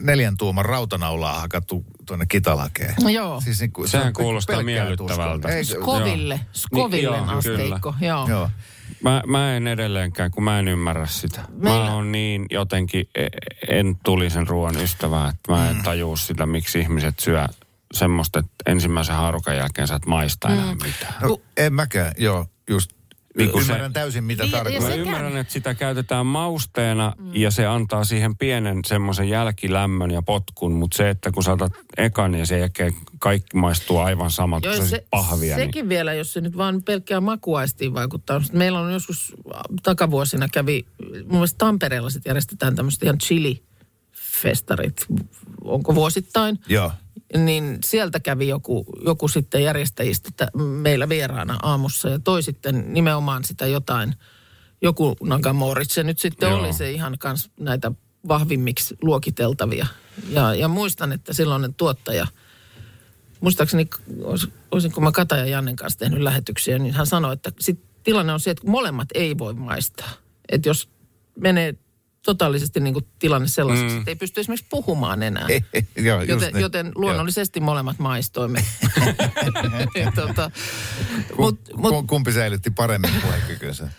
neljän 0.01 0.37
tuuman 0.37 0.65
rautanaulaa 0.65 1.39
hakattu 1.39 1.85
tuonne 2.05 2.25
kitalakeen. 2.25 2.95
No 3.03 3.09
joo. 3.09 3.41
Siis 3.41 3.59
niin 3.61 3.71
kuin, 3.71 3.87
Sehän 3.87 4.03
se 4.03 4.07
on 4.07 4.13
kuulostaa 4.13 4.63
miellyttävältä. 4.63 5.47
Eikö? 5.49 5.63
Skoville, 5.81 6.33
Joo. 6.35 6.43
Skoville 6.51 7.17
Niin, 7.17 7.27
joo, 7.29 7.37
asteikko, 7.37 7.95
joo. 8.01 8.27
Joo. 8.29 8.49
Mä, 9.03 9.21
mä 9.27 9.55
en 9.55 9.67
edelleenkään, 9.67 10.31
kun 10.31 10.43
mä 10.43 10.59
en 10.59 10.67
ymmärrä 10.67 11.05
sitä. 11.05 11.41
Meillä- 11.51 11.85
Mä 11.85 11.93
oon 11.93 12.11
niin 12.11 12.45
jotenkin, 12.49 13.09
e- 13.15 13.27
en 13.69 13.95
tulisen 14.03 14.47
ruoan 14.47 14.75
ystävä, 14.81 15.27
että 15.27 15.51
mä 15.51 15.69
en 15.69 15.83
tajua 15.83 16.17
sitä, 16.17 16.45
miksi 16.45 16.79
ihmiset 16.79 17.19
syö 17.19 17.45
semmoista, 17.93 18.39
että 18.39 18.51
ensimmäisen 18.65 19.15
haarukan 19.15 19.57
jälkeen 19.57 19.87
sä 19.87 19.95
et 19.95 20.05
maista 20.05 20.49
enää 20.49 20.65
Mm. 20.73 20.83
mitään. 20.83 21.13
No, 21.21 21.41
en 21.57 21.73
mäkään, 21.73 22.13
joo, 22.17 22.45
just 22.69 22.91
Niin 23.37 23.51
kuin 23.51 23.61
ymmärrän 23.61 23.89
se- 23.89 23.93
täysin, 23.93 24.23
mitä 24.23 24.43
Niin, 24.43 24.51
ja 24.51 24.57
tarkoittaa. 24.57 24.89
Mä 24.89 24.95
ymmärrän, 24.95 25.37
että 25.37 25.53
sitä 25.53 25.73
käytetään 25.75 26.25
mausteena 26.25 27.13
mm. 27.17 27.35
ja 27.35 27.51
se 27.51 27.65
antaa 27.65 28.03
siihen 28.03 28.37
pienen 28.37 28.79
semmoisen 28.85 29.29
jälkilämmön 29.29 30.11
ja 30.11 30.21
potkun, 30.21 30.71
mutta 30.71 30.97
se, 30.97 31.09
että 31.09 31.31
kun 31.31 31.43
saatat 31.43 31.73
ekan 31.97 32.35
ja 32.35 32.45
sen 32.45 32.59
jälkeen 32.59 32.93
kaikki 33.19 33.57
maistuu 33.57 33.97
aivan 33.97 34.31
samat, 34.31 34.63
Joo, 34.63 34.75
se, 34.75 34.87
se, 34.87 35.05
pahvia. 35.09 35.55
sekin 35.55 35.81
Niin. 35.81 35.89
vielä, 35.89 36.13
jos 36.13 36.33
se 36.33 36.41
nyt 36.41 36.57
vaan 36.57 36.83
pelkkää 36.83 37.21
makuaistiin 37.21 37.93
vaikuttaa. 37.93 38.41
Meillä 38.53 38.79
on 38.79 38.93
joskus 38.93 39.33
takavuosina 39.83 40.47
kävi, 40.51 40.85
mun 41.23 41.31
mielestä 41.31 41.57
Tampereella 41.57 42.09
sit 42.09 42.25
järjestetään 42.25 42.75
tämmöiset 42.75 43.03
ihan 43.03 43.17
chili-festarit. 43.23 45.05
Onko 45.63 45.95
vuosittain? 45.95 46.59
Joo. 46.69 46.91
Niin 47.37 47.77
sieltä 47.85 48.19
kävi 48.19 48.47
joku, 48.47 48.85
joku 49.05 49.27
sitten 49.27 49.63
järjestäjistä 49.63 50.29
tä- 50.37 50.51
meillä 50.57 51.09
vieraana 51.09 51.59
aamussa 51.61 52.09
ja 52.09 52.19
toi 52.19 52.43
sitten 52.43 52.93
nimenomaan 52.93 53.43
sitä 53.43 53.65
jotain, 53.65 54.15
joku 54.81 55.15
Nagamori 55.23 55.85
se 55.85 56.03
nyt 56.03 56.19
sitten 56.19 56.49
Joo. 56.49 56.59
oli 56.59 56.73
se 56.73 56.91
ihan 56.91 57.17
kans 57.19 57.49
näitä 57.59 57.91
vahvimmiksi 58.27 58.97
luokiteltavia. 59.01 59.87
Ja, 60.29 60.55
ja 60.55 60.67
muistan, 60.67 61.11
että 61.11 61.33
silloinen 61.33 61.73
tuottaja, 61.73 62.27
muistaakseni, 63.41 63.87
olisinko 64.71 65.01
mä 65.01 65.11
Kata 65.11 65.37
ja 65.37 65.45
Jannen 65.45 65.75
kanssa 65.75 65.99
tehnyt 65.99 66.21
lähetyksiä, 66.21 66.79
niin 66.79 66.93
hän 66.93 67.07
sanoi, 67.07 67.33
että 67.33 67.51
sit 67.59 67.79
tilanne 68.03 68.33
on 68.33 68.39
se, 68.39 68.51
että 68.51 68.67
molemmat 68.67 69.07
ei 69.13 69.37
voi 69.37 69.53
maistaa. 69.53 70.09
Että 70.49 70.69
jos 70.69 70.89
menee 71.39 71.75
totaalisesti 72.25 72.79
niin 72.79 72.93
kuin 72.93 73.07
tilanne 73.19 73.47
sellaiseksi, 73.47 73.93
mm. 73.93 73.99
että 73.99 74.11
ei 74.11 74.15
pysty 74.15 74.41
esimerkiksi 74.41 74.65
puhumaan 74.69 75.23
enää. 75.23 75.47
Joo, 75.97 76.19
just 76.19 76.29
Joten, 76.29 76.53
niin. 76.53 76.61
joten 76.61 76.91
luonnollisesti 76.95 77.59
molemmat 77.59 77.99
maistoimme. 77.99 78.65
Tota, 80.15 80.51
Joo. 81.29 81.37
mut, 81.37 81.59
mut, 81.75 81.91
Ku- 81.91 82.03
Kumpi 82.07 82.31
säilytti 82.31 82.69
paremmin 82.69 83.11
puhekykynsä? 83.21 83.89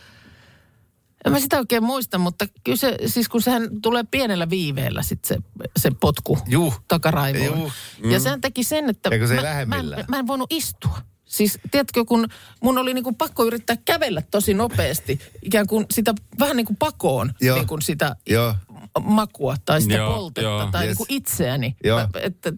en 1.24 1.32
mä 1.32 1.40
sitä 1.40 1.58
oikein 1.58 1.84
muista, 1.84 2.18
mutta 2.18 2.46
kyllä 2.64 2.76
se, 2.76 2.96
siis 3.06 3.28
kun 3.28 3.42
sehän 3.42 3.68
tulee 3.82 4.04
pienellä 4.10 4.50
viiveellä 4.50 5.02
sit 5.02 5.24
se, 5.24 5.36
se 5.76 5.90
potku 6.00 6.38
Juh. 6.46 6.80
takaraivoon. 6.88 7.60
Juh. 7.60 7.72
Ja 8.12 8.20
sehän 8.20 8.40
teki 8.40 8.64
sen, 8.64 8.90
että 8.90 9.08
Eikö 9.12 9.26
se 9.26 9.34
ei 9.34 9.66
mä, 9.66 9.66
mä, 9.66 9.76
en, 9.76 10.04
mä 10.08 10.18
en 10.18 10.26
voinut 10.26 10.52
istua. 10.52 10.98
Siis 11.26 11.58
tiedätkö, 11.70 12.04
kun 12.04 12.28
mun 12.60 12.78
oli 12.78 12.94
niinku 12.94 13.12
pakko 13.12 13.44
yrittää 13.44 13.76
kävellä 13.84 14.22
tosi 14.30 14.54
nopeasti, 14.54 15.20
ikään 15.42 15.66
kuin 15.66 15.86
sitä 15.90 16.14
vähän 16.38 16.56
niin 16.56 16.66
kuin 16.66 16.76
pakoon, 16.76 17.32
Joo. 17.40 17.56
niin 17.56 17.66
kuin 17.66 17.82
sitä 17.82 18.16
Joo. 18.28 18.54
makua 19.00 19.56
tai 19.64 19.82
sitä 19.82 19.94
Joo, 19.94 20.14
poltetta 20.14 20.40
joo. 20.40 20.68
tai 20.72 20.82
Yes. 20.86 20.88
niin 20.90 20.96
kuin 20.96 21.06
itseäni. 21.10 21.76
Joo. 21.84 21.98
Mä, 22.00 22.08
että 22.22 22.52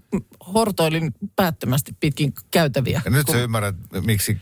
hortoilin 0.55 1.15
päättömästi 1.37 1.97
pitkin 2.01 2.33
käytäviä. 2.51 3.03
Ja 3.05 3.11
nyt 3.11 3.27
kun- 3.27 3.35
sä 3.35 3.41
ymmärrät, 3.41 3.77
miksi 4.05 4.39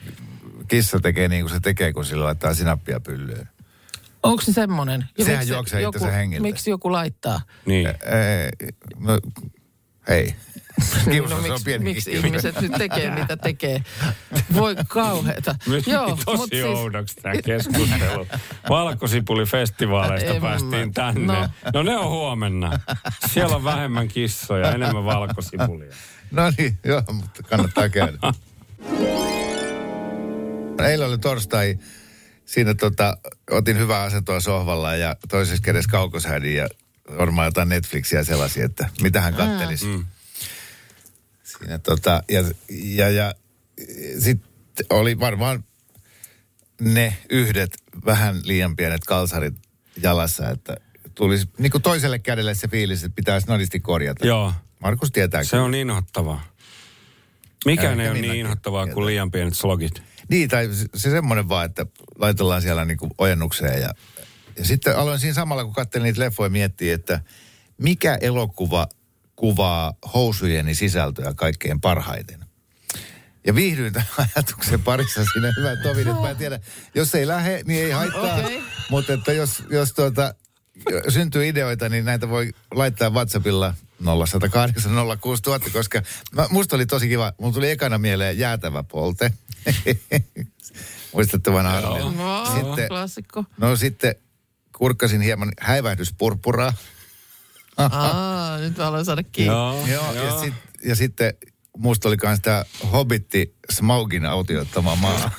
kissa 0.68 1.00
tekee 1.00 1.28
niin 1.28 1.42
kuin 1.42 1.52
se 1.54 1.60
tekee, 1.60 1.92
kun 1.92 2.04
sillä 2.04 2.24
laittaa 2.24 2.54
sinappia 2.54 3.00
pyllyyn. 3.00 3.48
Onko 4.22 4.42
se 4.42 4.52
semmoinen? 4.52 5.08
Ja 5.18 5.24
Sehän 5.24 5.38
miksi 5.40 5.52
juoksee 5.54 5.80
joku, 5.80 5.96
itsensä 5.96 6.16
hengiltä. 6.16 6.42
Miksi 6.42 6.70
joku 6.70 6.92
laittaa? 6.92 7.40
Niin. 7.66 7.86
Ei, 7.86 8.68
no, 8.98 9.18
hei. 10.08 10.34
Kiusa, 11.10 11.34
no, 11.36 11.42
se 11.42 11.46
on 11.46 11.52
miksi, 11.52 11.64
pieni 11.64 11.84
miksi 11.84 12.12
ihmiset 12.12 12.60
nyt 12.60 12.72
tekee, 12.78 13.10
mitä 13.10 13.36
tekee? 13.36 13.82
Voi 14.54 14.76
kauheeta. 14.88 15.54
Joo, 15.86 16.18
tosi 16.24 16.48
siis, 16.50 16.64
oudoksi 16.64 17.16
tämä 17.16 17.34
keskustelu. 17.44 18.26
Valkosipulifestivaaleista 18.68 20.30
En 20.30 20.42
mä- 20.42 20.48
päästiin 20.48 20.94
tänne. 20.94 21.32
no. 21.40 21.48
No. 21.74 21.82
ne 21.82 21.96
on 21.96 22.08
huomenna. 22.10 22.80
Siellä 23.32 23.56
on 23.56 23.64
vähemmän 23.64 24.08
kissoja, 24.08 24.70
enemmän 24.72 25.04
valkosipulia. 25.04 25.92
No 26.30 26.42
niin, 26.58 26.78
joo, 26.84 27.02
mutta 27.12 27.42
kannattaa 27.42 27.88
käydä. 27.88 28.18
Eilen 30.88 31.06
oli 31.08 31.18
torstai. 31.18 31.78
Siinä 32.44 32.74
tota, 32.74 33.16
otin 33.50 33.78
hyvää 33.78 34.02
asentoa 34.02 34.40
sohvalla 34.40 34.94
ja 34.94 35.16
toisessa 35.28 35.62
kädessä 35.62 35.90
kaukoshädin 35.90 36.56
ja 36.56 36.68
varmaan 37.18 37.46
jotain 37.46 37.68
Netflixiä 37.68 38.24
sellaisia, 38.24 38.64
että 38.64 38.88
mitä 39.02 39.20
hän 39.20 39.34
kattelisi. 39.34 39.86
Mm. 39.86 40.04
Siinä 41.44 41.78
tota, 41.78 42.22
ja, 42.28 42.44
ja, 42.70 43.10
ja 43.10 43.34
sitten 44.18 44.86
oli 44.90 45.20
varmaan 45.20 45.64
ne 46.80 47.16
yhdet 47.30 47.76
vähän 48.06 48.40
liian 48.44 48.76
pienet 48.76 49.04
kalsarit 49.04 49.54
jalassa, 50.02 50.50
että 50.50 50.76
tulisi 51.14 51.48
niin 51.58 51.72
kuin 51.72 51.82
toiselle 51.82 52.18
kädelle 52.18 52.54
se 52.54 52.68
fiilis, 52.68 53.04
että 53.04 53.16
pitäisi 53.16 53.46
nadisti 53.46 53.80
korjata. 53.80 54.26
Joo, 54.26 54.52
Markus 54.80 55.12
tietää 55.12 55.44
se 55.44 55.58
on 55.58 55.74
inhottavaa. 55.74 56.44
Mikään 57.64 58.00
Eikä 58.00 58.02
ei 58.02 58.10
ole 58.10 58.20
niin 58.20 58.34
inhottavaa 58.34 58.86
kuin 58.86 59.06
liian 59.06 59.30
pienet 59.30 59.54
slogit. 59.54 60.02
Niin, 60.28 60.48
tai 60.48 60.68
se, 60.72 60.86
se 60.94 61.10
semmoinen 61.10 61.48
vaan, 61.48 61.66
että 61.66 61.86
laitellaan 62.18 62.62
siellä 62.62 62.84
niinku 62.84 63.08
ojennukseen. 63.18 63.82
Ja, 63.82 63.90
ja 64.58 64.64
sitten 64.64 64.96
aloin 64.96 65.20
siinä 65.20 65.34
samalla, 65.34 65.64
kun 65.64 65.74
katselin 65.74 66.04
niitä 66.04 66.20
leffoja, 66.20 66.50
miettiä, 66.50 66.94
että 66.94 67.20
mikä 67.78 68.18
elokuva 68.20 68.88
kuvaa 69.36 69.94
housujeni 70.14 70.74
sisältöä 70.74 71.34
kaikkein 71.34 71.80
parhaiten. 71.80 72.46
Ja 73.46 73.54
viihdyin 73.54 73.92
tämän 73.92 74.08
ajatuksen 74.36 74.82
parissa 74.82 75.24
siinä 75.32 75.52
hyvän 75.58 75.78
tovin, 75.82 76.08
että 76.08 76.22
mä 76.22 76.30
en 76.30 76.36
tiedä, 76.36 76.60
jos 76.94 77.14
ei 77.14 77.26
lähde, 77.26 77.62
niin 77.66 77.84
ei 77.84 77.90
haittaa. 77.90 78.36
Okei. 78.36 78.62
Mutta 78.90 79.12
että 79.12 79.32
jos, 79.32 79.62
jos 79.70 79.92
tuota, 79.92 80.34
syntyy 81.08 81.48
ideoita, 81.48 81.88
niin 81.88 82.04
näitä 82.04 82.28
voi 82.28 82.52
laittaa 82.74 83.10
WhatsAppilla 83.10 83.74
0108 84.26 84.92
06000, 85.20 85.70
koska 85.72 86.02
mä, 86.32 86.46
musta 86.50 86.76
oli 86.76 86.86
tosi 86.86 87.08
kiva. 87.08 87.32
Mulla 87.38 87.54
tuli 87.54 87.70
ekana 87.70 87.98
mieleen 87.98 88.38
jäätävä 88.38 88.82
polte. 88.82 89.32
Muistatte 91.14 91.52
vanha? 91.52 91.80
No, 91.80 92.46
Sitten, 92.54 92.88
klassikko. 92.88 93.44
no 93.58 93.76
sitten 93.76 94.14
kurkkasin 94.76 95.20
hieman 95.20 95.52
häivähdyspurpuraa. 95.60 96.72
Aa, 97.76 98.58
nyt 98.58 98.76
mä 98.76 98.86
aloin 98.86 99.04
saada 99.04 99.22
kiinni. 99.22 99.54
Joo, 99.54 99.86
Joo, 99.86 100.12
ja, 100.14 100.40
sit, 100.40 100.54
ja 100.84 100.96
sitten 100.96 101.34
musta 101.78 102.08
oli 102.08 102.16
myös 102.22 102.40
tämä 102.40 102.64
Hobbitti 102.92 103.56
Smaugin 103.70 104.26
autioittama 104.26 104.96
maa. 104.96 105.30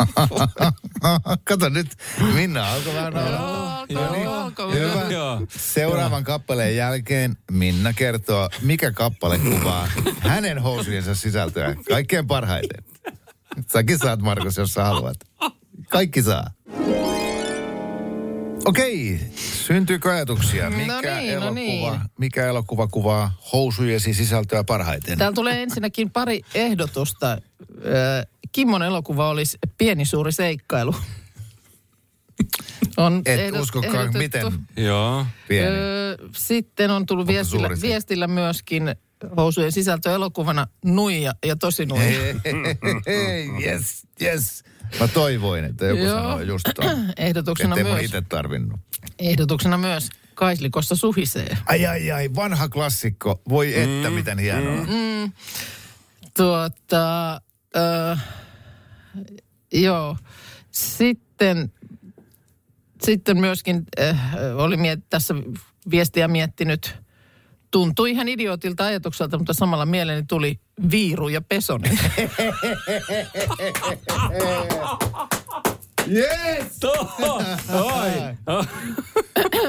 Kato 1.44 1.68
nyt, 1.68 1.96
Minna 2.34 2.72
alkoi 2.72 2.94
vähän 2.94 3.12
nauraa. 3.12 3.86
No 3.92 4.12
niin, 4.12 4.28
hyvä. 4.72 5.06
Joo. 5.10 5.46
Seuraavan 5.48 6.24
kappaleen 6.24 6.76
jälkeen 6.76 7.36
Minna 7.50 7.92
kertoo, 7.92 8.50
mikä 8.62 8.92
kappale 8.92 9.38
kuvaa 9.38 9.88
hänen 10.20 10.58
housujensa 10.58 11.14
sisältöä 11.14 11.76
kaikkein 11.88 12.26
parhaiten. 12.26 12.84
Säkin 13.72 13.98
saat, 13.98 14.22
Markus, 14.22 14.56
jos 14.56 14.74
sä 14.74 14.84
haluat. 14.84 15.16
Kaikki 15.88 16.22
saa. 16.22 16.50
Okei, 18.64 19.20
syntyykö 19.66 20.10
ajatuksia? 20.12 20.70
Mikä, 20.70 20.92
No 20.92 21.00
niin, 21.00 21.40
no 21.40 21.46
elokuva, 21.46 21.50
niin. 21.90 22.00
mikä 22.18 22.46
elokuva 22.46 22.86
kuvaa 22.86 23.38
housujesi 23.52 24.14
sisältöä 24.14 24.64
parhaiten? 24.64 25.18
Täällä 25.18 25.34
tulee 25.34 25.62
ensinnäkin 25.62 26.10
pari 26.10 26.40
ehdotusta. 26.54 27.38
Kimmon 28.52 28.82
elokuva 28.82 29.28
olisi 29.30 29.58
Pieni 29.78 30.04
suuri 30.04 30.32
seikkailu. 30.32 30.94
On 32.96 33.22
Et 33.26 33.40
ehdot- 33.50 33.58
uskokaan, 33.60 33.94
ehdotettu. 33.94 34.18
miten 34.18 34.52
Joo. 34.84 35.26
pieni. 35.48 35.76
Sitten 36.36 36.90
on 36.90 37.06
tullut 37.06 37.26
Mutta 37.26 37.32
viestillä, 37.32 37.68
viestillä 37.82 38.26
myöskin 38.26 38.94
housujen 39.36 39.72
sisältö 39.72 40.14
elokuvana 40.14 40.66
Nuija 40.84 41.34
ja 41.46 41.56
tosi 41.56 41.86
Nuija. 41.86 42.34
yes, 43.66 44.06
yes. 44.22 44.64
Mä 45.00 45.08
toivoin, 45.08 45.64
että 45.64 45.86
joku 45.86 46.02
Joo. 46.02 46.16
sanoo 46.22 46.40
just 46.40 46.64
ton. 46.74 47.06
Ehdotuksena 47.16 47.74
Ettei 47.74 47.84
mun 47.84 47.92
myös, 47.92 48.04
itse 48.04 48.22
tarvinnut. 48.28 48.80
ehdotuksena 49.18 49.78
myös 49.78 50.08
Kaislikossa 50.34 50.96
suhisee. 50.96 51.56
Ai 51.66 51.86
ai 51.86 52.10
ai, 52.10 52.34
vanha 52.34 52.68
klassikko. 52.68 53.42
Voi 53.48 53.80
että, 53.80 54.10
miten 54.10 54.38
hienoa. 54.38 54.84
Mm. 54.84 55.32
Tuota, 56.36 57.40
öö, 57.76 58.16
joo. 59.72 60.16
Sitten, 60.70 61.72
sitten 63.02 63.38
myöskin 63.38 63.82
äh, 64.00 64.16
oli 64.56 64.76
miet, 64.76 65.00
tässä 65.10 65.34
viestiä 65.90 66.28
miettinyt, 66.28 66.99
tuntui 67.70 68.10
ihan 68.10 68.28
idiotilta 68.28 68.84
ajatukselta, 68.84 69.38
mutta 69.38 69.52
samalla 69.52 69.86
mieleeni 69.86 70.24
tuli 70.28 70.60
Viiru 70.90 71.28
ja 71.28 71.40
Pesonen. 71.40 71.98
Yes! 76.12 76.80
Oi. 77.72 78.10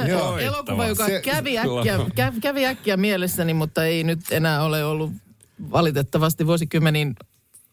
Joo. 0.08 0.38
Elokuva, 0.38 0.86
joka 0.88 1.06
Se- 1.06 1.22
kävi 1.22 1.58
äkkiä, 1.58 2.00
kä, 2.16 2.34
kävi 2.42 2.66
äkkiä 2.66 2.98
mielessäni, 2.98 3.54
mutta 3.54 3.86
ei 3.86 4.04
nyt 4.04 4.20
enää 4.32 4.64
ole 4.64 4.86
ollut 4.86 5.12
valitettavasti 5.72 6.48
vuosikymmeniin 6.48 7.16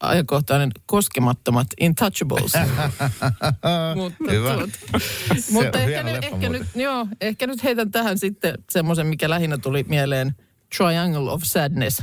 ajankohtainen 0.00 0.70
koskemattomat 0.86 1.66
Intouchables. 1.80 2.52
mutta 3.96 4.30
Hyvä. 4.30 4.54
tuot, 4.54 4.70
mutta 5.50 5.78
ehkä, 5.78 6.02
nyt, 6.02 6.24
ehkä, 6.24 6.48
nyt, 6.48 6.62
joo, 6.74 7.06
ehkä 7.20 7.46
nyt 7.46 7.64
heitän 7.64 7.90
tähän 7.90 8.18
sitten 8.18 8.54
semmoisen, 8.70 9.06
mikä 9.06 9.30
lähinnä 9.30 9.58
tuli 9.58 9.84
mieleen. 9.88 10.34
Triangle 10.76 11.30
of 11.30 11.42
Sadness. 11.44 12.00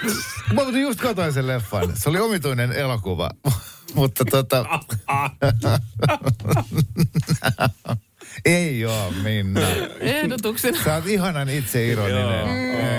Mä 0.54 0.78
just 0.80 1.00
katsoin 1.00 1.32
sen 1.32 1.46
leffan. 1.46 1.96
Se 1.96 2.08
oli 2.08 2.20
omituinen 2.20 2.72
elokuva. 2.72 3.30
Mutta 3.94 4.24
tota... 4.24 4.64
Ei 8.44 8.84
oo, 8.84 9.10
Minna. 9.22 9.60
Ehdotuksena. 10.00 10.84
Sä 10.84 10.94
oot 10.94 11.06
ihanan 11.06 11.48
itseironinen. 11.48 12.48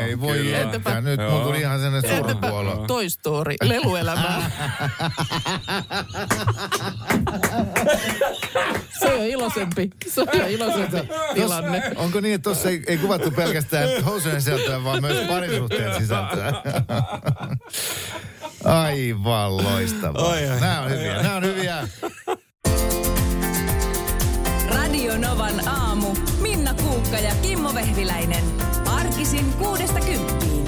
Ei 0.07 0.19
voi 0.19 0.37
Kyllä. 0.37 0.57
jättää. 0.57 1.01
Nyt 1.01 1.19
mulla 1.29 1.43
tuli 1.43 1.59
ihan 1.59 1.79
sellainen 1.79 2.17
surupuolo. 2.17 2.83
Toy 2.87 3.09
Story, 3.09 3.55
leluelämää. 3.63 4.51
Se 8.99 9.13
on 9.13 9.23
iloisempi. 9.23 9.89
Se 10.07 10.21
on 10.21 10.27
iloisempi 10.49 10.97
tilanne. 11.33 11.91
Onko 11.95 12.19
niin, 12.21 12.35
että 12.35 12.43
tuossa 12.43 12.69
ei, 12.69 12.83
ei 12.87 12.97
kuvattu 12.97 13.31
pelkästään 13.31 14.03
housujen 14.03 14.41
sisältöä, 14.41 14.83
vaan 14.83 15.01
myös 15.01 15.27
parisuhteen 15.27 16.01
sisältöä? 16.01 16.53
Aivan 18.63 19.57
loistavaa. 19.57 20.35
Nämä 20.59 20.81
on 20.81 20.89
hyviä, 20.91 21.13
nämä 21.21 21.35
on 21.35 21.43
hyviä. 21.43 21.87
Aamu. 26.03 26.15
Minna 26.41 26.73
Kuukka 26.73 27.17
ja 27.17 27.35
Kimmo 27.41 27.73
Vehviläinen. 27.73 28.43
Arkisin 28.85 29.53
kuudesta 29.53 29.99
kymppiin. 29.99 30.65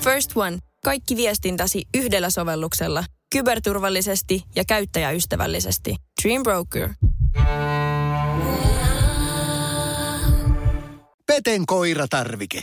First 0.00 0.36
One. 0.36 0.58
Kaikki 0.84 1.16
viestintäsi 1.16 1.82
yhdellä 1.94 2.30
sovelluksella. 2.30 3.04
Kyberturvallisesti 3.32 4.42
ja 4.56 4.64
käyttäjäystävällisesti. 4.64 5.96
Dream 6.22 6.42
Broker. 6.42 6.88
Peten 11.26 11.66
koiratarvike. 11.66 12.62